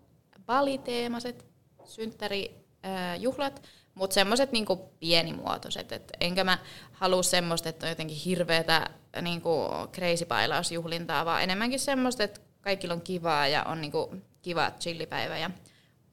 baliteemaset 0.45 1.45
synttärijuhlat, 1.85 3.61
mutta 3.99 4.13
semmoiset 4.13 4.51
niinku 4.51 4.75
pienimuotoiset, 4.99 5.91
et 5.91 6.11
enkä 6.21 6.43
mä 6.43 6.57
halua 6.91 7.23
semmoista, 7.23 7.69
että 7.69 7.85
on 7.85 7.89
jotenkin 7.89 8.17
hirveätä 8.17 8.89
niinku 9.21 9.67
crazy 9.93 10.25
bailausjuhlintaa, 10.25 11.25
vaan 11.25 11.43
enemmänkin 11.43 11.79
semmoista, 11.79 12.23
että 12.23 12.41
kaikilla 12.61 12.93
on 12.93 13.01
kivaa 13.01 13.47
ja 13.47 13.63
on 13.63 13.81
niinku 13.81 14.15
kiva 14.41 14.71
chillipäivä 14.79 15.37
ja 15.37 15.49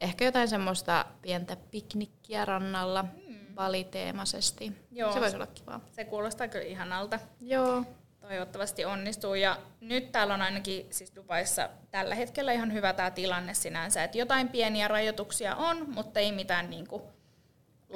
ehkä 0.01 0.25
jotain 0.25 0.49
semmoista 0.49 1.05
pientä 1.23 1.57
piknikkiä 1.71 2.45
rannalla 2.45 3.03
mm. 3.03 3.57
valiteemaisesti. 3.57 4.73
Joo, 4.93 5.13
se 5.13 5.21
voisi 5.21 5.37
olla 5.37 5.47
kivaa. 5.47 5.81
Se 5.91 6.05
kuulostaa 6.05 6.49
kyllä 6.49 6.65
ihanalta. 6.65 7.19
Joo. 7.41 7.85
Toivottavasti 8.21 8.85
onnistuu. 8.85 9.35
Ja 9.35 9.59
nyt 9.81 10.13
täällä 10.13 10.35
on 10.35 10.43
ainakin 10.43 10.87
siis 10.91 11.15
Dubaissa 11.17 11.69
tällä 11.91 12.15
hetkellä 12.15 12.53
ihan 12.53 12.73
hyvä 12.73 12.93
tämä 12.93 13.11
tilanne 13.11 13.55
sinänsä, 13.55 14.05
että 14.05 14.19
jotain 14.19 14.49
pieniä 14.49 14.89
rajoituksia 14.89 15.57
on, 15.57 15.91
mutta 15.91 16.21
ei 16.21 16.33
mitään 16.33 16.71
niinku 16.71 17.16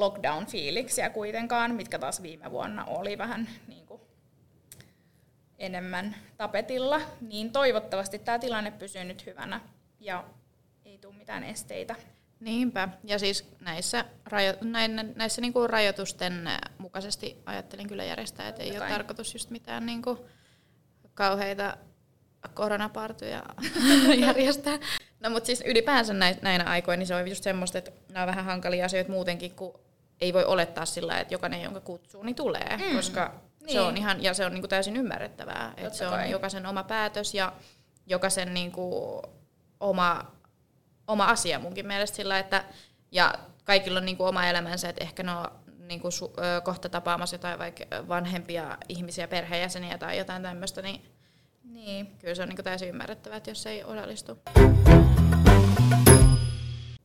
lockdown-fiiliksiä 0.01 1.11
kuitenkaan, 1.11 1.75
mitkä 1.75 1.99
taas 1.99 2.23
viime 2.23 2.51
vuonna 2.51 2.85
oli 2.85 3.19
vähän 3.19 3.49
niin 3.69 3.87
kuin 3.87 4.01
enemmän 5.59 6.17
tapetilla, 6.37 7.01
niin 7.21 7.53
toivottavasti 7.53 8.19
tämä 8.19 8.39
tilanne 8.39 8.71
pysyy 8.71 9.05
nyt 9.05 9.27
hyvänä 9.27 9.61
ja 10.01 10.25
ei 10.85 10.99
tule 10.99 11.15
mitään 11.15 11.45
esteitä. 11.45 11.95
Niinpä. 12.41 12.89
Ja 13.05 13.19
siis 13.19 13.49
näissä, 13.61 14.05
rajo- 14.25 14.59
näin, 14.65 15.13
näissä 15.17 15.41
niinku 15.41 15.67
rajoitusten 15.67 16.51
mukaisesti 16.79 17.43
ajattelin 17.47 17.89
kyllä 17.89 18.05
järjestää, 18.05 18.49
että 18.49 18.63
ei 18.63 18.79
ole 18.79 18.89
tarkoitus 18.89 19.35
just 19.35 19.51
mitään 19.51 19.87
niinku 19.87 20.27
kauheita 21.15 21.77
koronapartuja 22.55 23.43
järjestää. 24.27 24.79
No 25.21 25.31
mutta 25.31 25.47
siis 25.47 25.63
ylipäänsä 25.67 26.15
näinä 26.43 26.65
aikoina 26.65 26.99
niin 26.99 27.07
se 27.07 27.15
on 27.15 27.29
just 27.29 27.45
semmoista, 27.45 27.79
että 27.79 27.91
nämä 28.09 28.23
on 28.23 28.29
vähän 28.29 28.45
hankalia 28.45 28.85
asioita 28.85 29.11
muutenkin, 29.11 29.51
kun 29.51 29.81
ei 30.21 30.33
voi 30.33 30.45
olettaa 30.45 30.87
sillä, 30.87 31.21
että 31.21 31.35
jokainen, 31.35 31.63
jonka 31.63 31.81
kutsuu, 31.81 32.23
niin 32.23 32.37
tulee, 32.37 32.77
mm. 32.77 32.97
koska 32.97 33.35
niin. 33.61 33.73
se 33.73 33.81
on 33.81 33.97
ihan, 33.97 34.23
ja 34.23 34.35
se 34.35 34.45
on 34.45 34.53
niinku 34.53 34.69
täysin 34.69 34.97
ymmärrettävää, 34.97 35.75
että 35.77 35.99
se 35.99 36.07
on 36.07 36.13
kai. 36.13 36.31
jokaisen 36.31 36.67
oma 36.67 36.85
päätös 36.85 37.35
ja 37.35 37.53
jokaisen 38.07 38.55
niinku 38.55 39.23
oma, 39.81 40.33
oma 41.07 41.25
asia 41.25 41.59
munkin 41.59 41.87
mielestä 41.87 42.17
sillä, 42.17 42.39
että 42.39 42.65
ja 43.13 43.35
kaikilla 43.65 43.99
on 43.99 44.07
niinku 44.07 44.25
oma 44.25 44.47
elämänsä, 44.47 44.89
että 44.89 45.05
ehkä 45.05 45.23
ne 45.23 45.33
on 45.33 45.47
niinku 45.79 46.11
su, 46.11 46.33
ö, 46.39 46.61
kohta 46.61 46.89
tapaamassa 46.89 47.35
jotain 47.35 47.59
vaikka 47.59 47.85
vanhempia 48.09 48.79
ihmisiä, 48.89 49.29
perheenjäseniä 49.29 49.99
tai 49.99 50.19
jotain 50.19 50.43
tämmöistä, 50.43 50.83
niin, 50.83 51.05
niin. 51.65 52.07
kyllä 52.07 52.35
se 52.35 52.43
on 52.43 52.49
niinku 52.49 52.63
täysin 52.63 52.89
ymmärrettävää, 52.89 53.37
että 53.37 53.51
jos 53.51 53.67
ei 53.67 53.85
osallistu. 53.85 54.39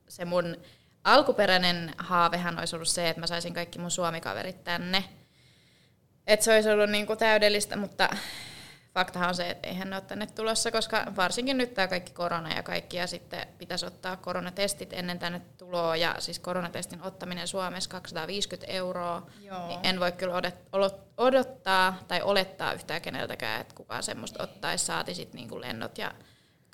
Se 0.08 0.26
mun 0.26 0.58
alkuperäinen 1.06 1.94
haavehan 1.98 2.60
olisi 2.60 2.76
ollut 2.76 2.88
se, 2.88 3.10
että 3.10 3.20
mä 3.20 3.28
saisin 3.28 3.54
kaikki 3.54 3.80
mun 3.80 3.92
suomikaverit 3.92 4.64
tänne. 4.64 5.04
Että 6.28 6.44
se 6.44 6.54
olisi 6.54 6.70
ollut 6.70 6.90
niinku 6.90 7.16
täydellistä, 7.16 7.76
mutta 7.76 8.10
faktahan 8.94 9.30
on 9.30 9.36
se, 9.36 9.50
että 9.50 9.68
eihän 9.68 9.90
ne 9.90 9.96
ole 9.96 10.04
tänne 10.08 10.28
tulossa, 10.28 10.72
koska 10.72 11.06
varsinkin 11.16 11.58
nyt 11.58 11.74
tämä 11.74 11.88
kaikki 11.88 12.14
korona 12.14 12.56
ja 12.56 12.64
kaikki, 12.64 12.98
ja 12.98 13.08
sitten 13.08 13.48
pitäisi 13.58 13.86
ottaa 13.86 14.18
koronatestit 14.18 14.94
ennen 14.94 15.20
tänne 15.20 15.42
tuloa, 15.58 15.96
ja 15.96 16.16
siis 16.20 16.40
koronatestin 16.40 17.02
ottaminen 17.02 17.48
Suomessa 17.48 17.90
250 17.90 18.72
euroa, 18.72 19.28
Joo. 19.42 19.68
niin 19.68 19.80
en 19.84 20.00
voi 20.00 20.12
kyllä 20.12 20.42
odottaa 21.18 21.98
tai 22.08 22.22
olettaa 22.22 22.74
yhtään 22.74 23.02
keneltäkään, 23.02 23.62
että 23.62 23.76
kukaan 23.76 24.04
semmoista 24.04 24.44
ottaisi, 24.44 24.86
saati 24.86 25.16
sitten 25.16 25.38
niinku 25.38 25.62
lennot 25.62 25.98
ja 25.98 26.12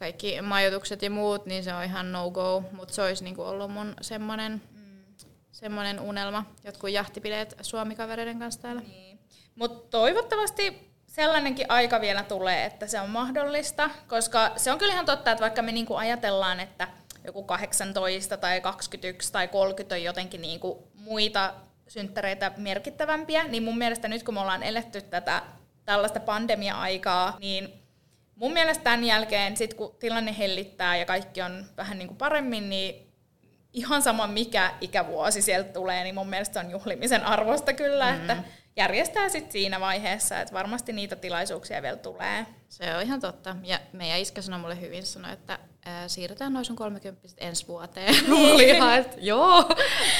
kaikki 0.01 0.41
majoitukset 0.41 1.01
ja 1.01 1.09
muut, 1.09 1.45
niin 1.45 1.63
se 1.63 1.73
on 1.73 1.83
ihan 1.83 2.11
no-go, 2.11 2.63
mutta 2.71 2.93
se 2.93 3.01
olisi 3.01 3.23
niinku 3.23 3.41
ollut 3.41 3.71
mun 3.71 3.93
semmoinen 4.01 4.61
mm. 4.71 5.27
semmoinen 5.51 5.99
unelma, 5.99 6.45
jotkut 6.63 6.89
jahtipileet 6.89 7.57
suomikavereiden 7.61 8.39
kanssa 8.39 8.61
täällä. 8.61 8.81
Niin. 8.81 9.19
Mutta 9.55 9.89
toivottavasti 9.89 10.91
sellainenkin 11.07 11.65
aika 11.69 12.01
vielä 12.01 12.23
tulee, 12.23 12.65
että 12.65 12.87
se 12.87 12.99
on 12.99 13.09
mahdollista, 13.09 13.89
koska 14.07 14.51
se 14.55 14.71
on 14.71 14.77
kyllä 14.77 14.93
ihan 14.93 15.05
totta, 15.05 15.31
että 15.31 15.41
vaikka 15.41 15.61
me 15.61 15.71
niinku 15.71 15.95
ajatellaan, 15.95 16.59
että 16.59 16.87
joku 17.25 17.43
18 17.43 18.37
tai 18.37 18.61
21 18.61 19.31
tai 19.31 19.47
30 19.47 19.95
on 19.95 20.03
jotenkin 20.03 20.41
niinku 20.41 20.91
muita 20.93 21.53
synttäreitä 21.87 22.51
merkittävämpiä, 22.57 23.43
niin 23.43 23.63
mun 23.63 23.77
mielestä 23.77 24.07
nyt 24.07 24.23
kun 24.23 24.33
me 24.33 24.39
ollaan 24.39 24.63
eletty 24.63 25.01
tätä 25.01 25.41
tällaista 25.85 26.19
pandemia-aikaa, 26.19 27.37
niin 27.39 27.80
mun 28.41 28.53
mielestä 28.53 28.83
tämän 28.83 29.03
jälkeen, 29.03 29.57
sit 29.57 29.73
kun 29.73 29.95
tilanne 29.99 30.35
hellittää 30.37 30.97
ja 30.97 31.05
kaikki 31.05 31.41
on 31.41 31.65
vähän 31.77 31.97
niin 31.97 32.07
kuin 32.07 32.17
paremmin, 32.17 32.69
niin 32.69 33.11
ihan 33.73 34.01
sama 34.01 34.27
mikä 34.27 34.71
ikävuosi 34.81 35.41
sieltä 35.41 35.73
tulee, 35.73 36.03
niin 36.03 36.15
mun 36.15 36.29
mielestä 36.29 36.53
se 36.53 36.65
on 36.65 36.71
juhlimisen 36.71 37.23
arvosta 37.25 37.73
kyllä, 37.73 38.11
mm-hmm. 38.11 38.29
että 38.29 38.43
järjestää 38.75 39.29
sitten 39.29 39.51
siinä 39.51 39.79
vaiheessa, 39.79 40.39
että 40.39 40.53
varmasti 40.53 40.93
niitä 40.93 41.15
tilaisuuksia 41.15 41.81
vielä 41.81 41.97
tulee. 41.97 42.45
Se 42.69 42.95
on 42.95 43.01
ihan 43.01 43.19
totta. 43.19 43.55
Ja 43.63 43.79
meidän 43.93 44.19
iskä 44.19 44.41
sanoi 44.41 44.59
mulle 44.59 44.81
hyvin, 44.81 45.05
sanoi, 45.05 45.33
että 45.33 45.59
ää, 45.85 46.07
siirretään 46.07 46.53
noin 46.53 46.65
sun 46.65 46.75
30 46.75 47.27
ensi 47.37 47.67
vuoteen. 47.67 48.15
Niin. 48.27 48.53
Oli 48.53 48.69
ihan, 48.69 48.97
että 48.97 49.17
joo, 49.19 49.69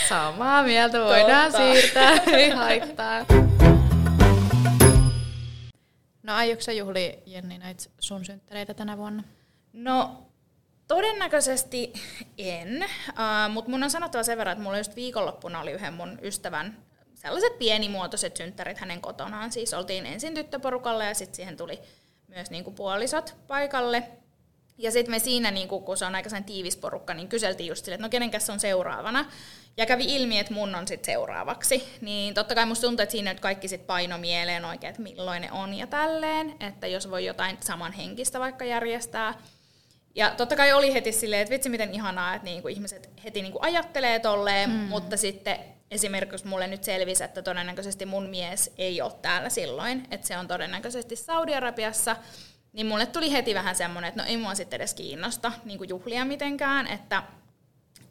samaa 0.09 0.63
mieltä 0.63 0.99
voidaan 0.99 1.51
totta. 1.51 1.73
siirtää, 1.73 2.11
ei 2.27 2.49
haittaa. 2.49 3.25
No 6.23 6.35
aiotko 6.35 6.61
sä 6.61 6.71
juhli, 6.71 7.23
Jenni, 7.25 7.57
näitä 7.57 7.83
sun 7.99 8.25
synttäreitä 8.25 8.73
tänä 8.73 8.97
vuonna? 8.97 9.23
No 9.73 10.25
todennäköisesti 10.87 11.93
en, 12.37 12.85
uh, 13.09 13.53
mutta 13.53 13.71
mun 13.71 13.83
on 13.83 13.89
sanottava 13.89 14.23
sen 14.23 14.37
verran, 14.37 14.51
että 14.51 14.63
mulla 14.63 14.77
just 14.77 14.95
viikonloppuna 14.95 15.59
oli 15.59 15.71
yhden 15.71 15.93
mun 15.93 16.19
ystävän 16.21 16.77
sellaiset 17.21 17.59
pienimuotoiset 17.59 18.37
synttärit 18.37 18.77
hänen 18.77 19.01
kotonaan. 19.01 19.51
Siis 19.51 19.73
oltiin 19.73 20.05
ensin 20.05 20.33
tyttöporukalle 20.33 21.05
ja 21.05 21.13
sitten 21.13 21.35
siihen 21.35 21.57
tuli 21.57 21.79
myös 22.27 22.51
niinku 22.51 22.71
puolisot 22.71 23.35
paikalle. 23.47 24.09
Ja 24.81 24.91
sitten 24.91 25.15
me 25.15 25.19
siinä, 25.19 25.51
niinku, 25.51 25.79
kun 25.79 25.97
se 25.97 26.05
on 26.05 26.15
aika 26.15 26.29
tiivis 26.45 26.77
porukka, 26.77 27.13
niin 27.13 27.27
kyseltiin 27.27 27.67
just 27.67 27.85
sille, 27.85 27.95
että 27.95 28.05
no 28.05 28.09
kenenkäs 28.09 28.49
on 28.49 28.59
seuraavana. 28.59 29.25
Ja 29.77 29.85
kävi 29.85 30.03
ilmi, 30.15 30.39
että 30.39 30.53
mun 30.53 30.75
on 30.75 30.87
sitten 30.87 31.13
seuraavaksi. 31.13 31.97
Niin 32.01 32.33
totta 32.33 32.55
kai 32.55 32.65
musta 32.65 32.87
tuntuu, 32.87 33.03
että 33.03 33.11
siinä 33.11 33.33
nyt 33.33 33.39
kaikki 33.39 33.67
sitten 33.67 33.87
paino 33.87 34.17
mieleen 34.17 34.65
oikein, 34.65 34.89
että 34.89 35.01
milloin 35.01 35.41
ne 35.41 35.51
on 35.51 35.73
ja 35.73 35.87
tälleen. 35.87 36.55
Että 36.59 36.87
jos 36.87 37.09
voi 37.11 37.25
jotain 37.25 37.57
samanhenkistä 37.59 38.39
vaikka 38.39 38.65
järjestää. 38.65 39.33
Ja 40.15 40.31
totta 40.37 40.55
kai 40.55 40.73
oli 40.73 40.93
heti 40.93 41.11
silleen, 41.11 41.41
että 41.41 41.53
vitsi 41.53 41.69
miten 41.69 41.93
ihanaa, 41.93 42.35
että 42.35 42.45
niinku 42.45 42.67
ihmiset 42.67 43.09
heti 43.23 43.41
niinku 43.41 43.59
ajattelee 43.61 44.19
tolleen, 44.19 44.69
mm. 44.69 44.75
mutta 44.75 45.17
sitten 45.17 45.59
esimerkiksi 45.91 46.47
mulle 46.47 46.67
nyt 46.67 46.83
selvisi, 46.83 47.23
että 47.23 47.41
todennäköisesti 47.41 48.05
mun 48.05 48.29
mies 48.29 48.73
ei 48.77 49.01
ole 49.01 49.11
täällä 49.21 49.49
silloin, 49.49 50.07
että 50.11 50.27
se 50.27 50.37
on 50.37 50.47
todennäköisesti 50.47 51.15
Saudi-Arabiassa, 51.15 52.15
niin 52.73 52.85
mulle 52.87 53.05
tuli 53.05 53.31
heti 53.31 53.53
vähän 53.53 53.75
semmoinen, 53.75 54.09
että 54.09 54.21
no 54.21 54.27
ei 54.27 54.37
mua 54.37 54.55
sitten 54.55 54.77
edes 54.77 54.93
kiinnosta 54.93 55.51
niin 55.65 55.89
juhlia 55.89 56.25
mitenkään, 56.25 56.87
että 56.87 57.23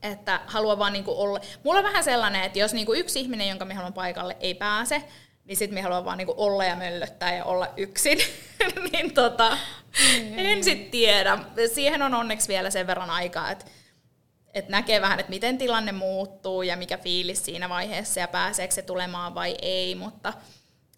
että 0.02 0.40
haluan 0.46 0.78
vaan 0.78 0.92
niinku 0.92 1.22
olla. 1.22 1.40
Mulla 1.64 1.78
on 1.78 1.84
vähän 1.84 2.04
sellainen, 2.04 2.42
että 2.42 2.58
jos 2.58 2.74
niinku 2.74 2.94
yksi 2.94 3.20
ihminen, 3.20 3.48
jonka 3.48 3.64
me 3.64 3.74
haluan 3.74 3.92
paikalle, 3.92 4.36
ei 4.40 4.54
pääse, 4.54 5.04
niin 5.44 5.56
sitten 5.56 5.74
me 5.74 5.82
haluan 5.82 6.04
vaan 6.04 6.18
niinku 6.18 6.34
olla 6.36 6.64
ja 6.64 6.76
möllöttää 6.76 7.34
ja 7.34 7.44
olla 7.44 7.68
yksin. 7.76 8.18
niin 8.92 9.14
tota, 9.14 9.50
mm. 9.50 10.38
en 10.38 10.64
sit 10.64 10.90
tiedä. 10.90 11.38
Siihen 11.74 12.02
on 12.02 12.14
onneksi 12.14 12.48
vielä 12.48 12.70
sen 12.70 12.86
verran 12.86 13.10
aikaa, 13.10 13.50
että 13.50 13.64
et 14.54 14.68
näkee 14.68 15.00
vähän, 15.00 15.20
että 15.20 15.30
miten 15.30 15.58
tilanne 15.58 15.92
muuttuu 15.92 16.62
ja 16.62 16.76
mikä 16.76 16.98
fiilis 16.98 17.44
siinä 17.44 17.68
vaiheessa 17.68 18.20
ja 18.20 18.28
pääseekö 18.28 18.74
se 18.74 18.82
tulemaan 18.82 19.34
vai 19.34 19.56
ei, 19.62 19.94
mutta 19.94 20.32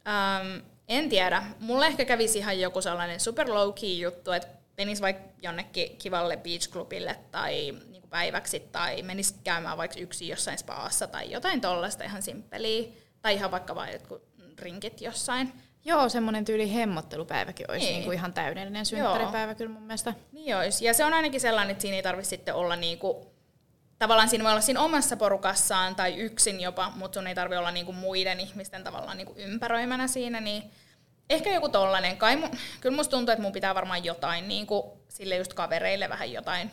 äm, 0.08 0.62
en 0.92 1.08
tiedä. 1.08 1.42
Mulle 1.60 1.86
ehkä 1.86 2.04
kävisi 2.04 2.38
ihan 2.38 2.60
joku 2.60 2.82
sellainen 2.82 3.20
super 3.20 3.54
low 3.54 3.72
key 3.80 3.94
juttu, 3.94 4.32
että 4.32 4.48
menis 4.76 5.00
vaikka 5.00 5.28
jonnekin 5.42 5.96
kivalle 5.96 6.36
beach 6.36 6.70
clubille 6.70 7.16
tai 7.30 7.74
niinku 7.90 8.08
päiväksi 8.08 8.60
tai 8.60 9.02
menis 9.02 9.34
käymään 9.44 9.78
vaikka 9.78 10.00
yksin 10.00 10.28
jossain 10.28 10.58
spaassa 10.58 11.06
tai 11.06 11.30
jotain 11.30 11.60
tollaista 11.60 12.04
ihan 12.04 12.22
simppeliä 12.22 12.88
tai 13.22 13.34
ihan 13.34 13.50
vaikka 13.50 13.74
vain 13.74 13.92
jotkut 13.92 14.22
rinkit 14.58 15.00
jossain. 15.00 15.52
Joo, 15.84 16.08
semmoinen 16.08 16.44
tyyli 16.44 16.74
hemmottelupäiväkin 16.74 17.70
olisi 17.70 17.86
niin. 17.86 17.94
Niinku 17.94 18.12
ihan 18.12 18.32
täydellinen 18.32 18.86
synttäripäivä 18.86 19.54
kyllä 19.54 19.72
mun 19.72 19.82
mielestä. 19.82 20.14
Niin 20.32 20.56
olisi. 20.56 20.84
Ja 20.84 20.94
se 20.94 21.04
on 21.04 21.12
ainakin 21.12 21.40
sellainen, 21.40 21.70
että 21.70 21.82
siinä 21.82 21.96
ei 21.96 22.02
tarvitse 22.02 22.28
sitten 22.28 22.54
olla 22.54 22.76
niinku 22.76 23.32
tavallaan 23.98 24.28
siinä 24.28 24.44
voi 24.44 24.52
olla 24.52 24.60
siinä 24.60 24.80
omassa 24.80 25.16
porukassaan 25.16 25.94
tai 25.94 26.14
yksin 26.14 26.60
jopa, 26.60 26.92
mutta 26.96 27.14
sun 27.14 27.26
ei 27.26 27.34
tarvi 27.34 27.56
olla 27.56 27.70
niinku 27.70 27.92
muiden 27.92 28.40
ihmisten 28.40 28.84
tavallaan 28.84 29.16
niinku 29.16 29.34
ympäröimänä 29.36 30.08
siinä, 30.08 30.40
niin 30.40 30.62
ehkä 31.32 31.52
joku 31.52 31.68
tollanen. 31.68 32.16
Kai 32.16 32.36
mu, 32.36 32.48
kyllä 32.80 32.96
musta 32.96 33.10
tuntuu, 33.10 33.32
että 33.32 33.42
mun 33.42 33.52
pitää 33.52 33.74
varmaan 33.74 34.04
jotain 34.04 34.48
niinku, 34.48 34.98
sille 35.08 35.36
just 35.36 35.54
kavereille 35.54 36.08
vähän 36.08 36.32
jotain 36.32 36.70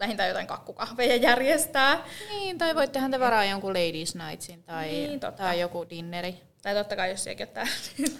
vähintään 0.00 0.28
jotain 0.28 0.46
kakkukahveja 0.46 1.16
järjestää. 1.16 2.04
Niin, 2.30 2.58
tai 2.58 2.74
voit 2.74 2.92
tehdä 2.92 3.08
te 3.08 3.20
varaa 3.20 3.44
jonkun 3.44 3.70
ladies 3.70 4.14
nightsin 4.14 4.62
tai, 4.62 4.88
niin, 4.88 5.20
tai 5.20 5.60
joku 5.60 5.86
dinneri. 5.90 6.40
Tai 6.62 6.74
totta 6.74 6.96
kai, 6.96 7.10
jos 7.10 7.24
sekin 7.24 7.46
ottaa 7.46 7.64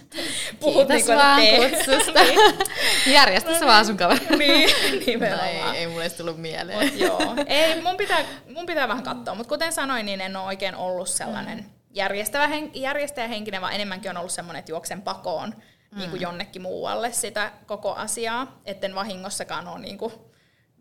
puhut 0.59 0.87
Kiitos 0.87 1.07
niin 1.07 1.17
vaan 1.17 1.41
kutsusta. 1.41 2.23
niin. 2.23 3.13
Järjestä 3.13 3.59
se 3.59 3.65
vaan 3.65 3.85
sun 3.85 3.97
kaveri. 3.97 4.37
niin, 4.37 4.69
nimenomaan. 5.05 5.65
No 5.65 5.71
ei, 5.71 5.77
ei 5.77 5.87
mulle 5.87 6.09
tullut 6.09 6.37
mieleen. 6.37 6.83
Mut 6.83 6.99
joo. 6.99 7.35
Ei, 7.45 7.81
mun 7.81 7.97
pitää, 7.97 8.25
mun 8.53 8.65
pitää 8.65 8.87
vähän 8.87 9.03
katsoa, 9.03 9.35
mutta 9.35 9.49
kuten 9.49 9.73
sanoin, 9.73 10.05
niin 10.05 10.21
en 10.21 10.35
ole 10.35 10.45
oikein 10.45 10.75
ollut 10.75 11.09
sellainen 11.09 11.57
mm. 11.57 11.69
järjestävä 11.93 12.47
hen, 12.47 12.71
järjestäjähenkinen, 12.73 13.61
vaan 13.61 13.73
enemmänkin 13.73 14.11
on 14.11 14.17
ollut 14.17 14.31
semmoinen, 14.31 14.59
että 14.59 14.71
juoksen 14.71 15.01
pakoon 15.01 15.55
mm. 15.91 15.97
niin 15.97 16.09
kuin 16.09 16.21
jonnekin 16.21 16.61
muualle 16.61 17.11
sitä 17.11 17.51
koko 17.65 17.93
asiaa, 17.93 18.61
etten 18.65 18.95
vahingossakaan 18.95 19.67
ole 19.67 19.79
niin 19.79 19.97
kuin, 19.97 20.13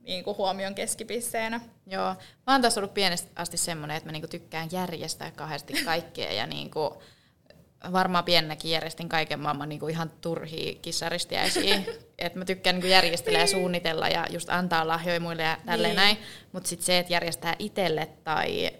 niin 0.02 0.24
kuin 0.24 0.36
huomion 0.36 0.74
keskipisseenä. 0.74 1.60
Joo, 1.86 2.14
mä 2.46 2.52
oon 2.52 2.62
taas 2.62 2.78
ollut 2.78 2.94
pienestä 2.94 3.30
asti 3.36 3.56
semmoinen, 3.56 3.96
että 3.96 4.08
mä 4.08 4.12
niinku 4.12 4.28
tykkään 4.28 4.68
järjestää 4.72 5.30
kahdesti 5.30 5.84
kaikkea 5.84 6.32
ja 6.32 6.46
niinku, 6.46 7.02
varmaan 7.92 8.24
piennäkin 8.24 8.70
järjestin 8.70 9.08
kaiken 9.08 9.40
maailman 9.40 9.68
niin 9.68 9.80
kuin 9.80 9.90
ihan 9.90 10.10
turhia 10.20 10.78
kissaristiäisiä. 10.82 11.82
että 12.18 12.38
mä 12.38 12.44
tykkään 12.44 12.76
niin 12.76 12.82
kuin 12.82 12.90
järjestellä 12.90 13.38
ja 13.38 13.46
suunnitella 13.46 14.08
ja 14.08 14.26
just 14.30 14.50
antaa 14.50 14.88
lahjoja 14.88 15.20
muille 15.20 15.42
ja 15.42 15.56
tälleen 15.66 15.90
niin. 15.90 15.96
näin. 15.96 16.18
Mutta 16.52 16.68
sitten 16.68 16.86
se, 16.86 16.98
että 16.98 17.12
järjestää 17.12 17.56
itselle 17.58 18.08
tai, 18.24 18.70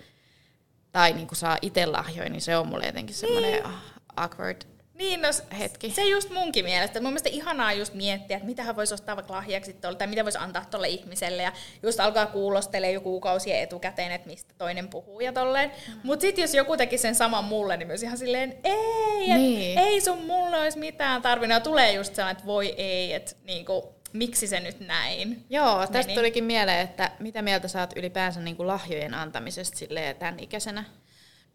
tai 0.93 1.13
niin 1.13 1.27
kuin 1.27 1.39
saa 1.39 1.59
itse 1.63 1.87
lahjoja, 1.87 2.31
niin 2.31 2.41
se 2.41 2.57
on 2.57 2.69
mulle 2.69 2.87
jotenkin 2.87 3.15
semmoinen 3.15 3.53
niin. 3.53 3.75
awkward 4.17 4.63
Niin, 5.01 5.23
no, 5.23 5.29
hetki. 5.59 5.91
se 5.91 6.05
just 6.05 6.31
munkin 6.31 6.65
mielestä. 6.65 7.01
Mun 7.01 7.11
mielestä 7.11 7.29
ihanaa 7.29 7.73
just 7.73 7.95
miettiä, 7.95 8.37
että 8.37 8.47
mitä 8.47 8.63
hän 8.63 8.77
voisi 8.77 8.95
ostaa 8.95 9.17
vaikka 9.17 9.33
lahjaksi 9.33 9.73
tolle, 9.73 9.97
tai 9.97 10.07
mitä 10.07 10.25
voisi 10.25 10.39
antaa 10.39 10.65
tolle 10.71 10.89
ihmiselle. 10.89 11.43
Ja 11.43 11.53
just 11.83 12.01
alkaa 12.01 12.27
kuulostelemaan 12.27 12.95
jo 12.95 13.01
kuukausia 13.01 13.61
etukäteen, 13.61 14.13
että 14.13 14.27
mistä 14.29 14.55
toinen 14.59 14.89
puhuu 14.89 15.21
ja 15.21 15.33
tolleen. 15.33 15.73
Mm. 15.89 16.01
Mutta 16.03 16.21
sitten 16.21 16.43
jos 16.43 16.55
joku 16.55 16.77
teki 16.77 16.99
sen 16.99 17.15
saman 17.15 17.45
mulle, 17.45 17.77
niin 17.77 17.87
myös 17.87 18.03
ihan 18.03 18.19
silleen, 18.19 18.59
ei, 18.65 19.31
et, 19.31 19.37
Niin. 19.37 19.79
ei 19.79 20.01
sun 20.01 20.25
mulle 20.27 20.59
olisi 20.61 20.79
mitään 20.79 21.23
tarvinnut. 21.23 21.55
Ja 21.55 21.61
tulee 21.61 21.93
just 21.93 22.15
sellainen, 22.15 22.37
että 22.37 22.47
voi 22.47 22.75
ei, 22.77 23.13
että 23.13 23.33
niinku, 23.45 23.95
miksi 24.13 24.47
se 24.47 24.61
nyt 24.61 24.81
näin. 24.81 25.45
Joo, 25.51 25.79
tästä 25.79 25.99
Meni. 25.99 26.15
tulikin 26.15 26.45
mieleen, 26.45 26.81
että 26.81 27.11
mitä 27.19 27.43
mieltä 27.43 27.69
sä 27.69 27.81
oot 27.81 27.97
ylipäänsä 27.97 28.41
niin 28.41 28.57
kuin 28.57 28.67
lahjojen 28.67 29.15
antamisesta 29.15 29.79
silleen 29.79 30.17
tämän 30.17 30.41
ikäisenä? 30.41 30.85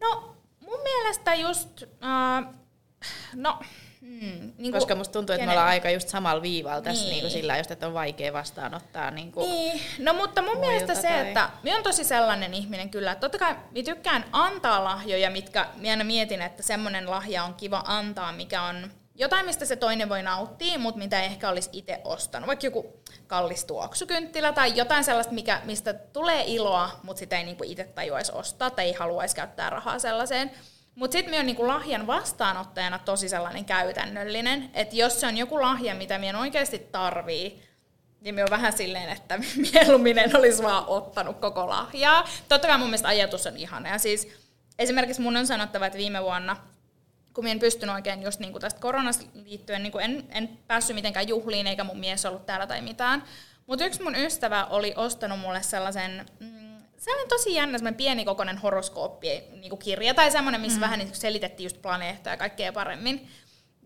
No, 0.01 0.35
mun 0.59 0.79
mielestä 0.83 1.33
just, 1.35 1.81
uh, 1.81 2.55
no, 3.33 3.59
mm, 4.01 4.53
niin 4.57 4.71
Koska 4.73 4.95
musta 4.95 5.13
tuntuu, 5.13 5.33
että 5.33 5.45
me 5.45 5.51
kenen- 5.51 5.53
ollaan 5.53 5.67
aika 5.69 5.89
just 5.89 6.09
samalla 6.09 6.41
viivalla 6.41 6.81
tässä 6.81 7.03
Niin. 7.03 7.11
niin. 7.11 7.23
Niin 7.23 7.31
sillä 7.31 7.57
just, 7.57 7.71
että 7.71 7.87
on 7.87 7.93
vaikea 7.93 8.33
vastaanottaa. 8.33 9.11
Niin 9.11 9.31
kuin, 9.31 9.49
Niin, 9.49 9.81
no 9.99 10.13
mutta 10.13 10.41
mun 10.41 10.57
mielestä 10.59 10.95
se, 10.95 11.01
tai- 11.07 11.27
että 11.27 11.49
minä 11.63 11.77
on 11.77 11.83
tosi 11.83 12.03
sellainen 12.03 12.53
ihminen 12.53 12.89
kyllä, 12.89 13.11
että 13.11 13.21
totta 13.29 13.37
kai 13.45 13.55
minä 13.71 13.85
tykkään 13.93 14.25
antaa 14.31 14.83
lahjoja, 14.83 15.29
mitkä 15.31 15.67
minä 15.75 15.89
aina 15.91 16.03
mietin, 16.03 16.41
että 16.41 16.63
semmoinen 16.63 17.09
lahja 17.09 17.43
on 17.43 17.53
kiva 17.53 17.83
antaa, 17.85 18.31
mikä 18.31 18.61
on 18.63 18.91
jotain, 19.17 19.45
mistä 19.45 19.65
se 19.65 19.75
toinen 19.75 20.09
voi 20.09 20.23
nauttia, 20.23 20.79
mutta 20.79 20.99
mitä 20.99 21.19
ei 21.21 21.25
ehkä 21.25 21.49
olisi 21.49 21.69
itse 21.73 22.01
ostanut. 22.03 22.47
Vaikka 22.47 22.65
joku 22.65 22.99
kallis 23.27 23.65
tuoksukynttilä 23.65 24.51
tai 24.51 24.75
jotain 24.77 25.03
sellaista, 25.03 25.33
mikä, 25.33 25.61
mistä 25.63 25.93
tulee 25.93 26.43
iloa, 26.47 26.99
mutta 27.03 27.19
sitä 27.19 27.37
ei 27.37 27.43
niinku 27.43 27.63
itse 27.67 27.83
tajuaisi 27.83 28.31
ostaa 28.35 28.69
tai 28.69 28.85
ei 28.85 28.93
haluaisi 28.93 29.35
käyttää 29.35 29.69
rahaa 29.69 29.99
sellaiseen. 29.99 30.51
Mutta 30.95 31.15
sitten 31.15 31.31
minä 31.31 31.39
on 31.39 31.45
niinku 31.45 31.67
lahjan 31.67 32.07
vastaanottajana 32.07 32.99
tosi 32.99 33.29
sellainen 33.29 33.65
käytännöllinen, 33.65 34.69
että 34.73 34.95
jos 34.95 35.19
se 35.19 35.27
on 35.27 35.37
joku 35.37 35.61
lahja, 35.61 35.95
mitä 35.95 36.17
minä 36.17 36.39
oikeasti 36.39 36.79
tarvii, 36.79 37.63
niin 38.21 38.35
minä 38.35 38.45
on 38.45 38.51
vähän 38.51 38.73
silleen, 38.73 39.09
että 39.09 39.39
mieluummin 39.71 40.17
en 40.17 40.37
olisi 40.37 40.63
vaan 40.63 40.85
ottanut 40.87 41.37
koko 41.37 41.69
lahjaa. 41.69 42.27
Totta 42.49 42.67
kai 42.67 42.77
mun 42.77 42.87
mielestä 42.87 43.07
ajatus 43.07 43.47
on 43.47 43.57
ihana. 43.57 43.89
Ja 43.89 43.97
siis 43.97 44.27
esimerkiksi 44.79 45.21
mun 45.21 45.37
on 45.37 45.47
sanottava, 45.47 45.85
että 45.85 45.97
viime 45.97 46.23
vuonna, 46.23 46.57
kun 47.33 47.43
minä 47.43 47.51
en 47.51 47.59
pystynyt 47.59 47.95
oikein 47.95 48.23
just 48.23 48.39
niin 48.39 48.51
kuin 48.51 48.61
tästä 48.61 48.79
koronasta 48.79 49.25
liittyen, 49.33 49.83
niin 49.83 49.91
kuin 49.91 50.05
en, 50.05 50.25
en 50.29 50.59
päässyt 50.67 50.95
mitenkään 50.95 51.27
juhliin, 51.27 51.67
eikä 51.67 51.83
mun 51.83 51.99
mies 51.99 52.25
ollut 52.25 52.45
täällä 52.45 52.67
tai 52.67 52.81
mitään. 52.81 53.23
Mutta 53.67 53.85
yksi 53.85 54.03
mun 54.03 54.15
ystävä 54.15 54.65
oli 54.65 54.93
ostanut 54.95 55.39
mulle 55.39 55.63
sellaisen, 55.63 56.25
mm, 56.39 56.54
sellainen 56.97 57.29
tosi 57.29 57.53
jännä, 57.53 57.77
semmoinen 57.77 57.97
pienikokoinen 57.97 58.57
horoskooppi 58.57 59.43
niin 59.51 59.69
kuin 59.69 59.79
kirja, 59.79 60.13
tai 60.13 60.31
semmoinen, 60.31 60.61
missä 60.61 60.77
mm. 60.77 60.81
vähän 60.81 60.99
niin 60.99 61.15
selitettiin 61.15 61.65
just 61.65 61.81
planeettoja 61.81 62.33
ja 62.33 62.37
kaikkea 62.37 62.73
paremmin. 62.73 63.29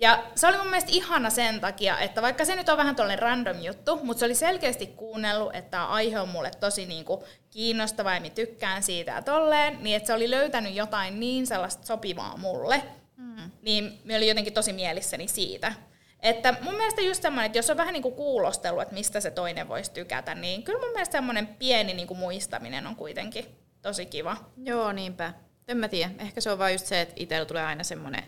Ja 0.02 0.24
se 0.36 0.48
oli 0.48 0.58
mun 0.58 0.68
mielestä 0.68 0.92
ihana 0.92 1.30
sen 1.30 1.60
takia, 1.60 2.00
että 2.00 2.22
vaikka 2.22 2.46
se 2.46 2.56
nyt 2.56 2.70
on 2.70 2.78
vähän 2.78 2.96
tollainen 2.96 3.20
random 3.20 3.62
juttu, 3.62 4.00
mutta 4.04 4.20
se 4.20 4.26
oli 4.26 4.36
selkeästi 4.36 4.88
kuunnellut, 4.88 5.56
että 5.56 5.72
tämä 5.72 5.88
aihe 5.88 6.20
on 6.20 6.30
mulle 6.30 6.52
tosi 6.60 6.86
niinku 6.86 7.24
kiinnostava 7.50 8.14
ja 8.14 8.22
mä 8.22 8.30
tykkään 8.30 8.84
siitä 8.84 9.12
ja 9.12 9.22
tolleen, 9.22 9.78
niin 9.84 9.96
että 9.96 10.08
se 10.08 10.14
oli 10.14 10.30
löytänyt 10.30 10.76
jotain 10.76 11.20
niin 11.20 11.48
sellaista 11.48 11.86
sopivaa 11.86 12.38
mulle, 12.38 12.84
mm. 13.18 13.52
niin 13.62 14.02
mä 14.04 14.16
olin 14.16 14.28
jotenkin 14.28 14.54
tosi 14.54 14.74
mielissäni 14.74 15.28
siitä. 15.28 15.74
Että 16.24 16.56
mun 16.62 16.76
mielestä 16.76 17.02
just 17.02 17.22
semmoinen, 17.22 17.46
että 17.46 17.58
jos 17.58 17.70
on 17.70 17.78
vähän 17.78 17.94
niinku 17.94 18.12
kuulostellut, 18.12 18.82
että 18.82 18.94
mistä 18.94 19.20
se 19.20 19.32
toinen 19.32 19.68
voisi 19.68 19.92
tykätä, 19.92 20.36
niin 20.36 20.64
kyllä 20.64 20.80
mun 20.80 20.92
mielestä 20.92 21.12
semmoinen 21.12 21.48
pieni 21.48 21.94
niinku 21.94 22.16
muistaminen 22.16 22.88
on 22.88 22.96
kuitenkin 22.96 23.46
tosi 23.82 24.06
kiva. 24.06 24.38
Joo, 24.64 24.92
niinpä. 24.92 25.34
En 25.68 25.78
mä 25.78 25.88
tiedä. 25.88 26.12
Ehkä 26.20 26.42
se 26.42 26.52
on 26.52 26.60
vaan 26.60 26.72
just 26.72 26.86
se, 26.86 27.02
että 27.02 27.14
itsellä 27.18 27.46
tulee 27.46 27.64
aina 27.66 27.84
semmoinen... 27.84 28.24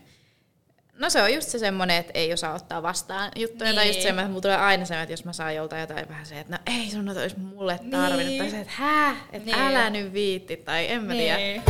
No 0.94 1.10
se 1.10 1.22
on 1.22 1.34
just 1.34 1.50
se 1.50 1.60
semmoinen, 1.60 1.98
että 1.98 2.12
ei 2.16 2.34
osaa 2.34 2.54
ottaa 2.54 2.84
vastaan 2.84 3.32
juttuja. 3.36 3.70
Niin. 3.70 3.76
Tai 3.76 3.88
just 3.88 3.96
Niin. 3.98 4.04
semmoinen, 4.04 4.26
että 4.26 4.32
mulla 4.32 4.42
tulee 4.42 4.58
aina 4.58 4.86
semmoinen, 4.86 5.04
että 5.04 5.14
jos 5.14 5.26
mä 5.26 5.34
saan 5.34 5.56
joltain 5.56 5.82
jotain 5.82 6.10
vähän 6.10 6.26
se, 6.26 6.40
että 6.40 6.54
no 6.58 6.60
ei 6.80 6.90
sun 6.92 7.10
olisi 7.10 7.40
mulle 7.40 7.80
tarvinnut. 7.92 8.26
Niin. 8.26 8.42
Tai 8.42 8.50
se, 8.50 8.60
että 8.60 8.74
hää, 8.76 9.16
että 9.32 9.46
Niin. 9.46 9.60
älä 9.60 9.90
nyt 9.90 10.14
viitti. 10.14 10.58
Tai 10.58 10.92
en 10.92 11.04
mä 11.04 11.14
tiedä. 11.14 11.38
Niin. 11.38 11.64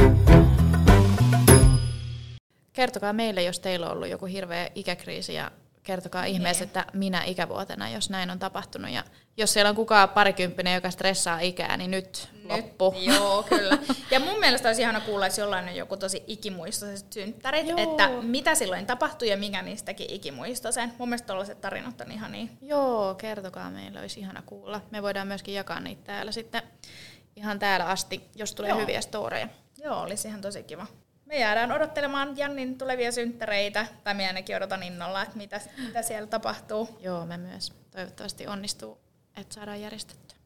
Kertokaa 2.74 3.14
meille, 3.14 3.44
jos 3.44 3.60
teillä 3.60 3.86
on 3.86 3.92
ollut 3.92 4.08
joku 4.10 4.26
hirveä 4.26 4.70
ikäkriisi 4.76 5.34
ja 5.34 5.52
kertokaa 5.84 6.26
ihmeessä, 6.26 6.64
Niin. 6.66 6.68
että 6.68 6.86
minä 6.94 7.24
ikävuotena, 7.24 7.90
jos 7.90 8.10
näin 8.10 8.30
on 8.30 8.40
tapahtunut. 8.40 8.92
Ja 8.92 9.04
jos 9.38 9.54
siellä 9.54 9.70
on 9.70 9.76
kukaan 9.76 10.10
parikymppinen, 10.10 10.74
joka 10.76 10.92
stressaa 10.92 11.40
ikää, 11.40 11.78
niin 11.78 11.92
nyt, 11.92 12.30
loppu. 12.44 12.96
Joo, 13.00 13.44
kyllä. 13.50 13.78
Ja 14.12 14.20
mun 14.20 14.40
mielestä 14.40 14.70
olisi 14.70 14.82
ihana 14.82 15.00
kuulla, 15.02 15.26
jos 15.28 15.38
jollain 15.38 15.68
on 15.70 15.76
joku 15.76 15.98
tosi 15.98 16.24
ikimuistoiset 16.28 17.14
synttärit, 17.14 17.68
Joo. 17.68 17.78
että 17.80 18.10
mitä 18.22 18.56
silloin 18.56 18.86
tapahtui 18.86 19.30
ja 19.30 19.38
mikä 19.38 19.62
niistäkin 19.62 20.10
ikimuistoisen. 20.14 20.94
Mun 20.98 21.10
mielestä 21.10 21.28
tollaiset 21.28 21.62
tarinat 21.62 22.02
on 22.02 22.12
ihan 22.12 22.32
niin. 22.32 22.58
Joo, 22.62 23.16
kertokaa 23.16 23.70
meille, 23.72 24.00
olisi 24.00 24.20
ihana 24.20 24.42
kuulla. 24.46 24.82
Me 24.92 25.02
voidaan 25.02 25.28
myöskin 25.28 25.54
jakaa 25.54 25.80
niitä 25.80 26.04
täällä 26.04 26.32
sitten 26.32 26.62
ihan 27.36 27.60
täällä 27.60 27.86
asti, 27.86 28.22
jos 28.36 28.54
tulee 28.54 28.70
Joo. 28.70 28.80
hyviä 28.80 29.02
storeja. 29.02 29.48
Joo, 29.84 30.02
olisi 30.02 30.28
ihan 30.28 30.42
tosi 30.42 30.64
kiva. 30.64 30.88
Me 31.32 31.40
jäädään 31.40 31.72
odottelemaan 31.72 32.38
Jannin 32.38 32.78
tulevia 32.78 33.12
synttäreitä, 33.12 33.86
tai 34.04 34.14
minä 34.14 34.28
ainakin 34.28 34.56
odotan 34.56 34.84
innolla, 34.84 35.24
että 35.24 35.38
mitä, 35.38 35.62
mitä 35.78 36.02
siellä 36.02 36.28
tapahtuu. 36.28 36.98
Joo, 37.00 37.26
me 37.26 37.38
myös. 37.38 37.74
Toivottavasti 37.92 38.48
onnistuu, 38.48 38.98
että 39.38 39.56
saadaan 39.56 39.82
järjestettyä. 39.82 40.38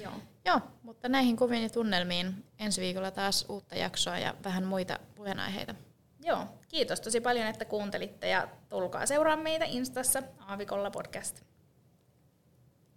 Joo. 0.00 0.12
Joo, 0.44 0.60
mutta 0.82 1.08
näihin 1.08 1.36
kuviin 1.36 1.62
ja 1.62 1.70
tunnelmiin 1.70 2.44
ensi 2.58 2.80
viikolla 2.80 3.10
taas 3.10 3.46
uutta 3.48 3.74
jaksoa 3.74 4.18
ja 4.18 4.34
vähän 4.44 4.64
muita 4.64 4.98
puheenaiheita. 5.14 5.74
Joo, 6.20 6.46
kiitos 6.68 7.00
tosi 7.00 7.20
paljon, 7.20 7.46
että 7.46 7.64
kuuntelitte 7.64 8.28
ja 8.28 8.48
tulkaa 8.68 9.06
seuraa 9.06 9.36
meitä 9.36 9.64
Instassa 9.64 10.22
Aavikolla 10.38 10.90
podcast. 10.90 11.42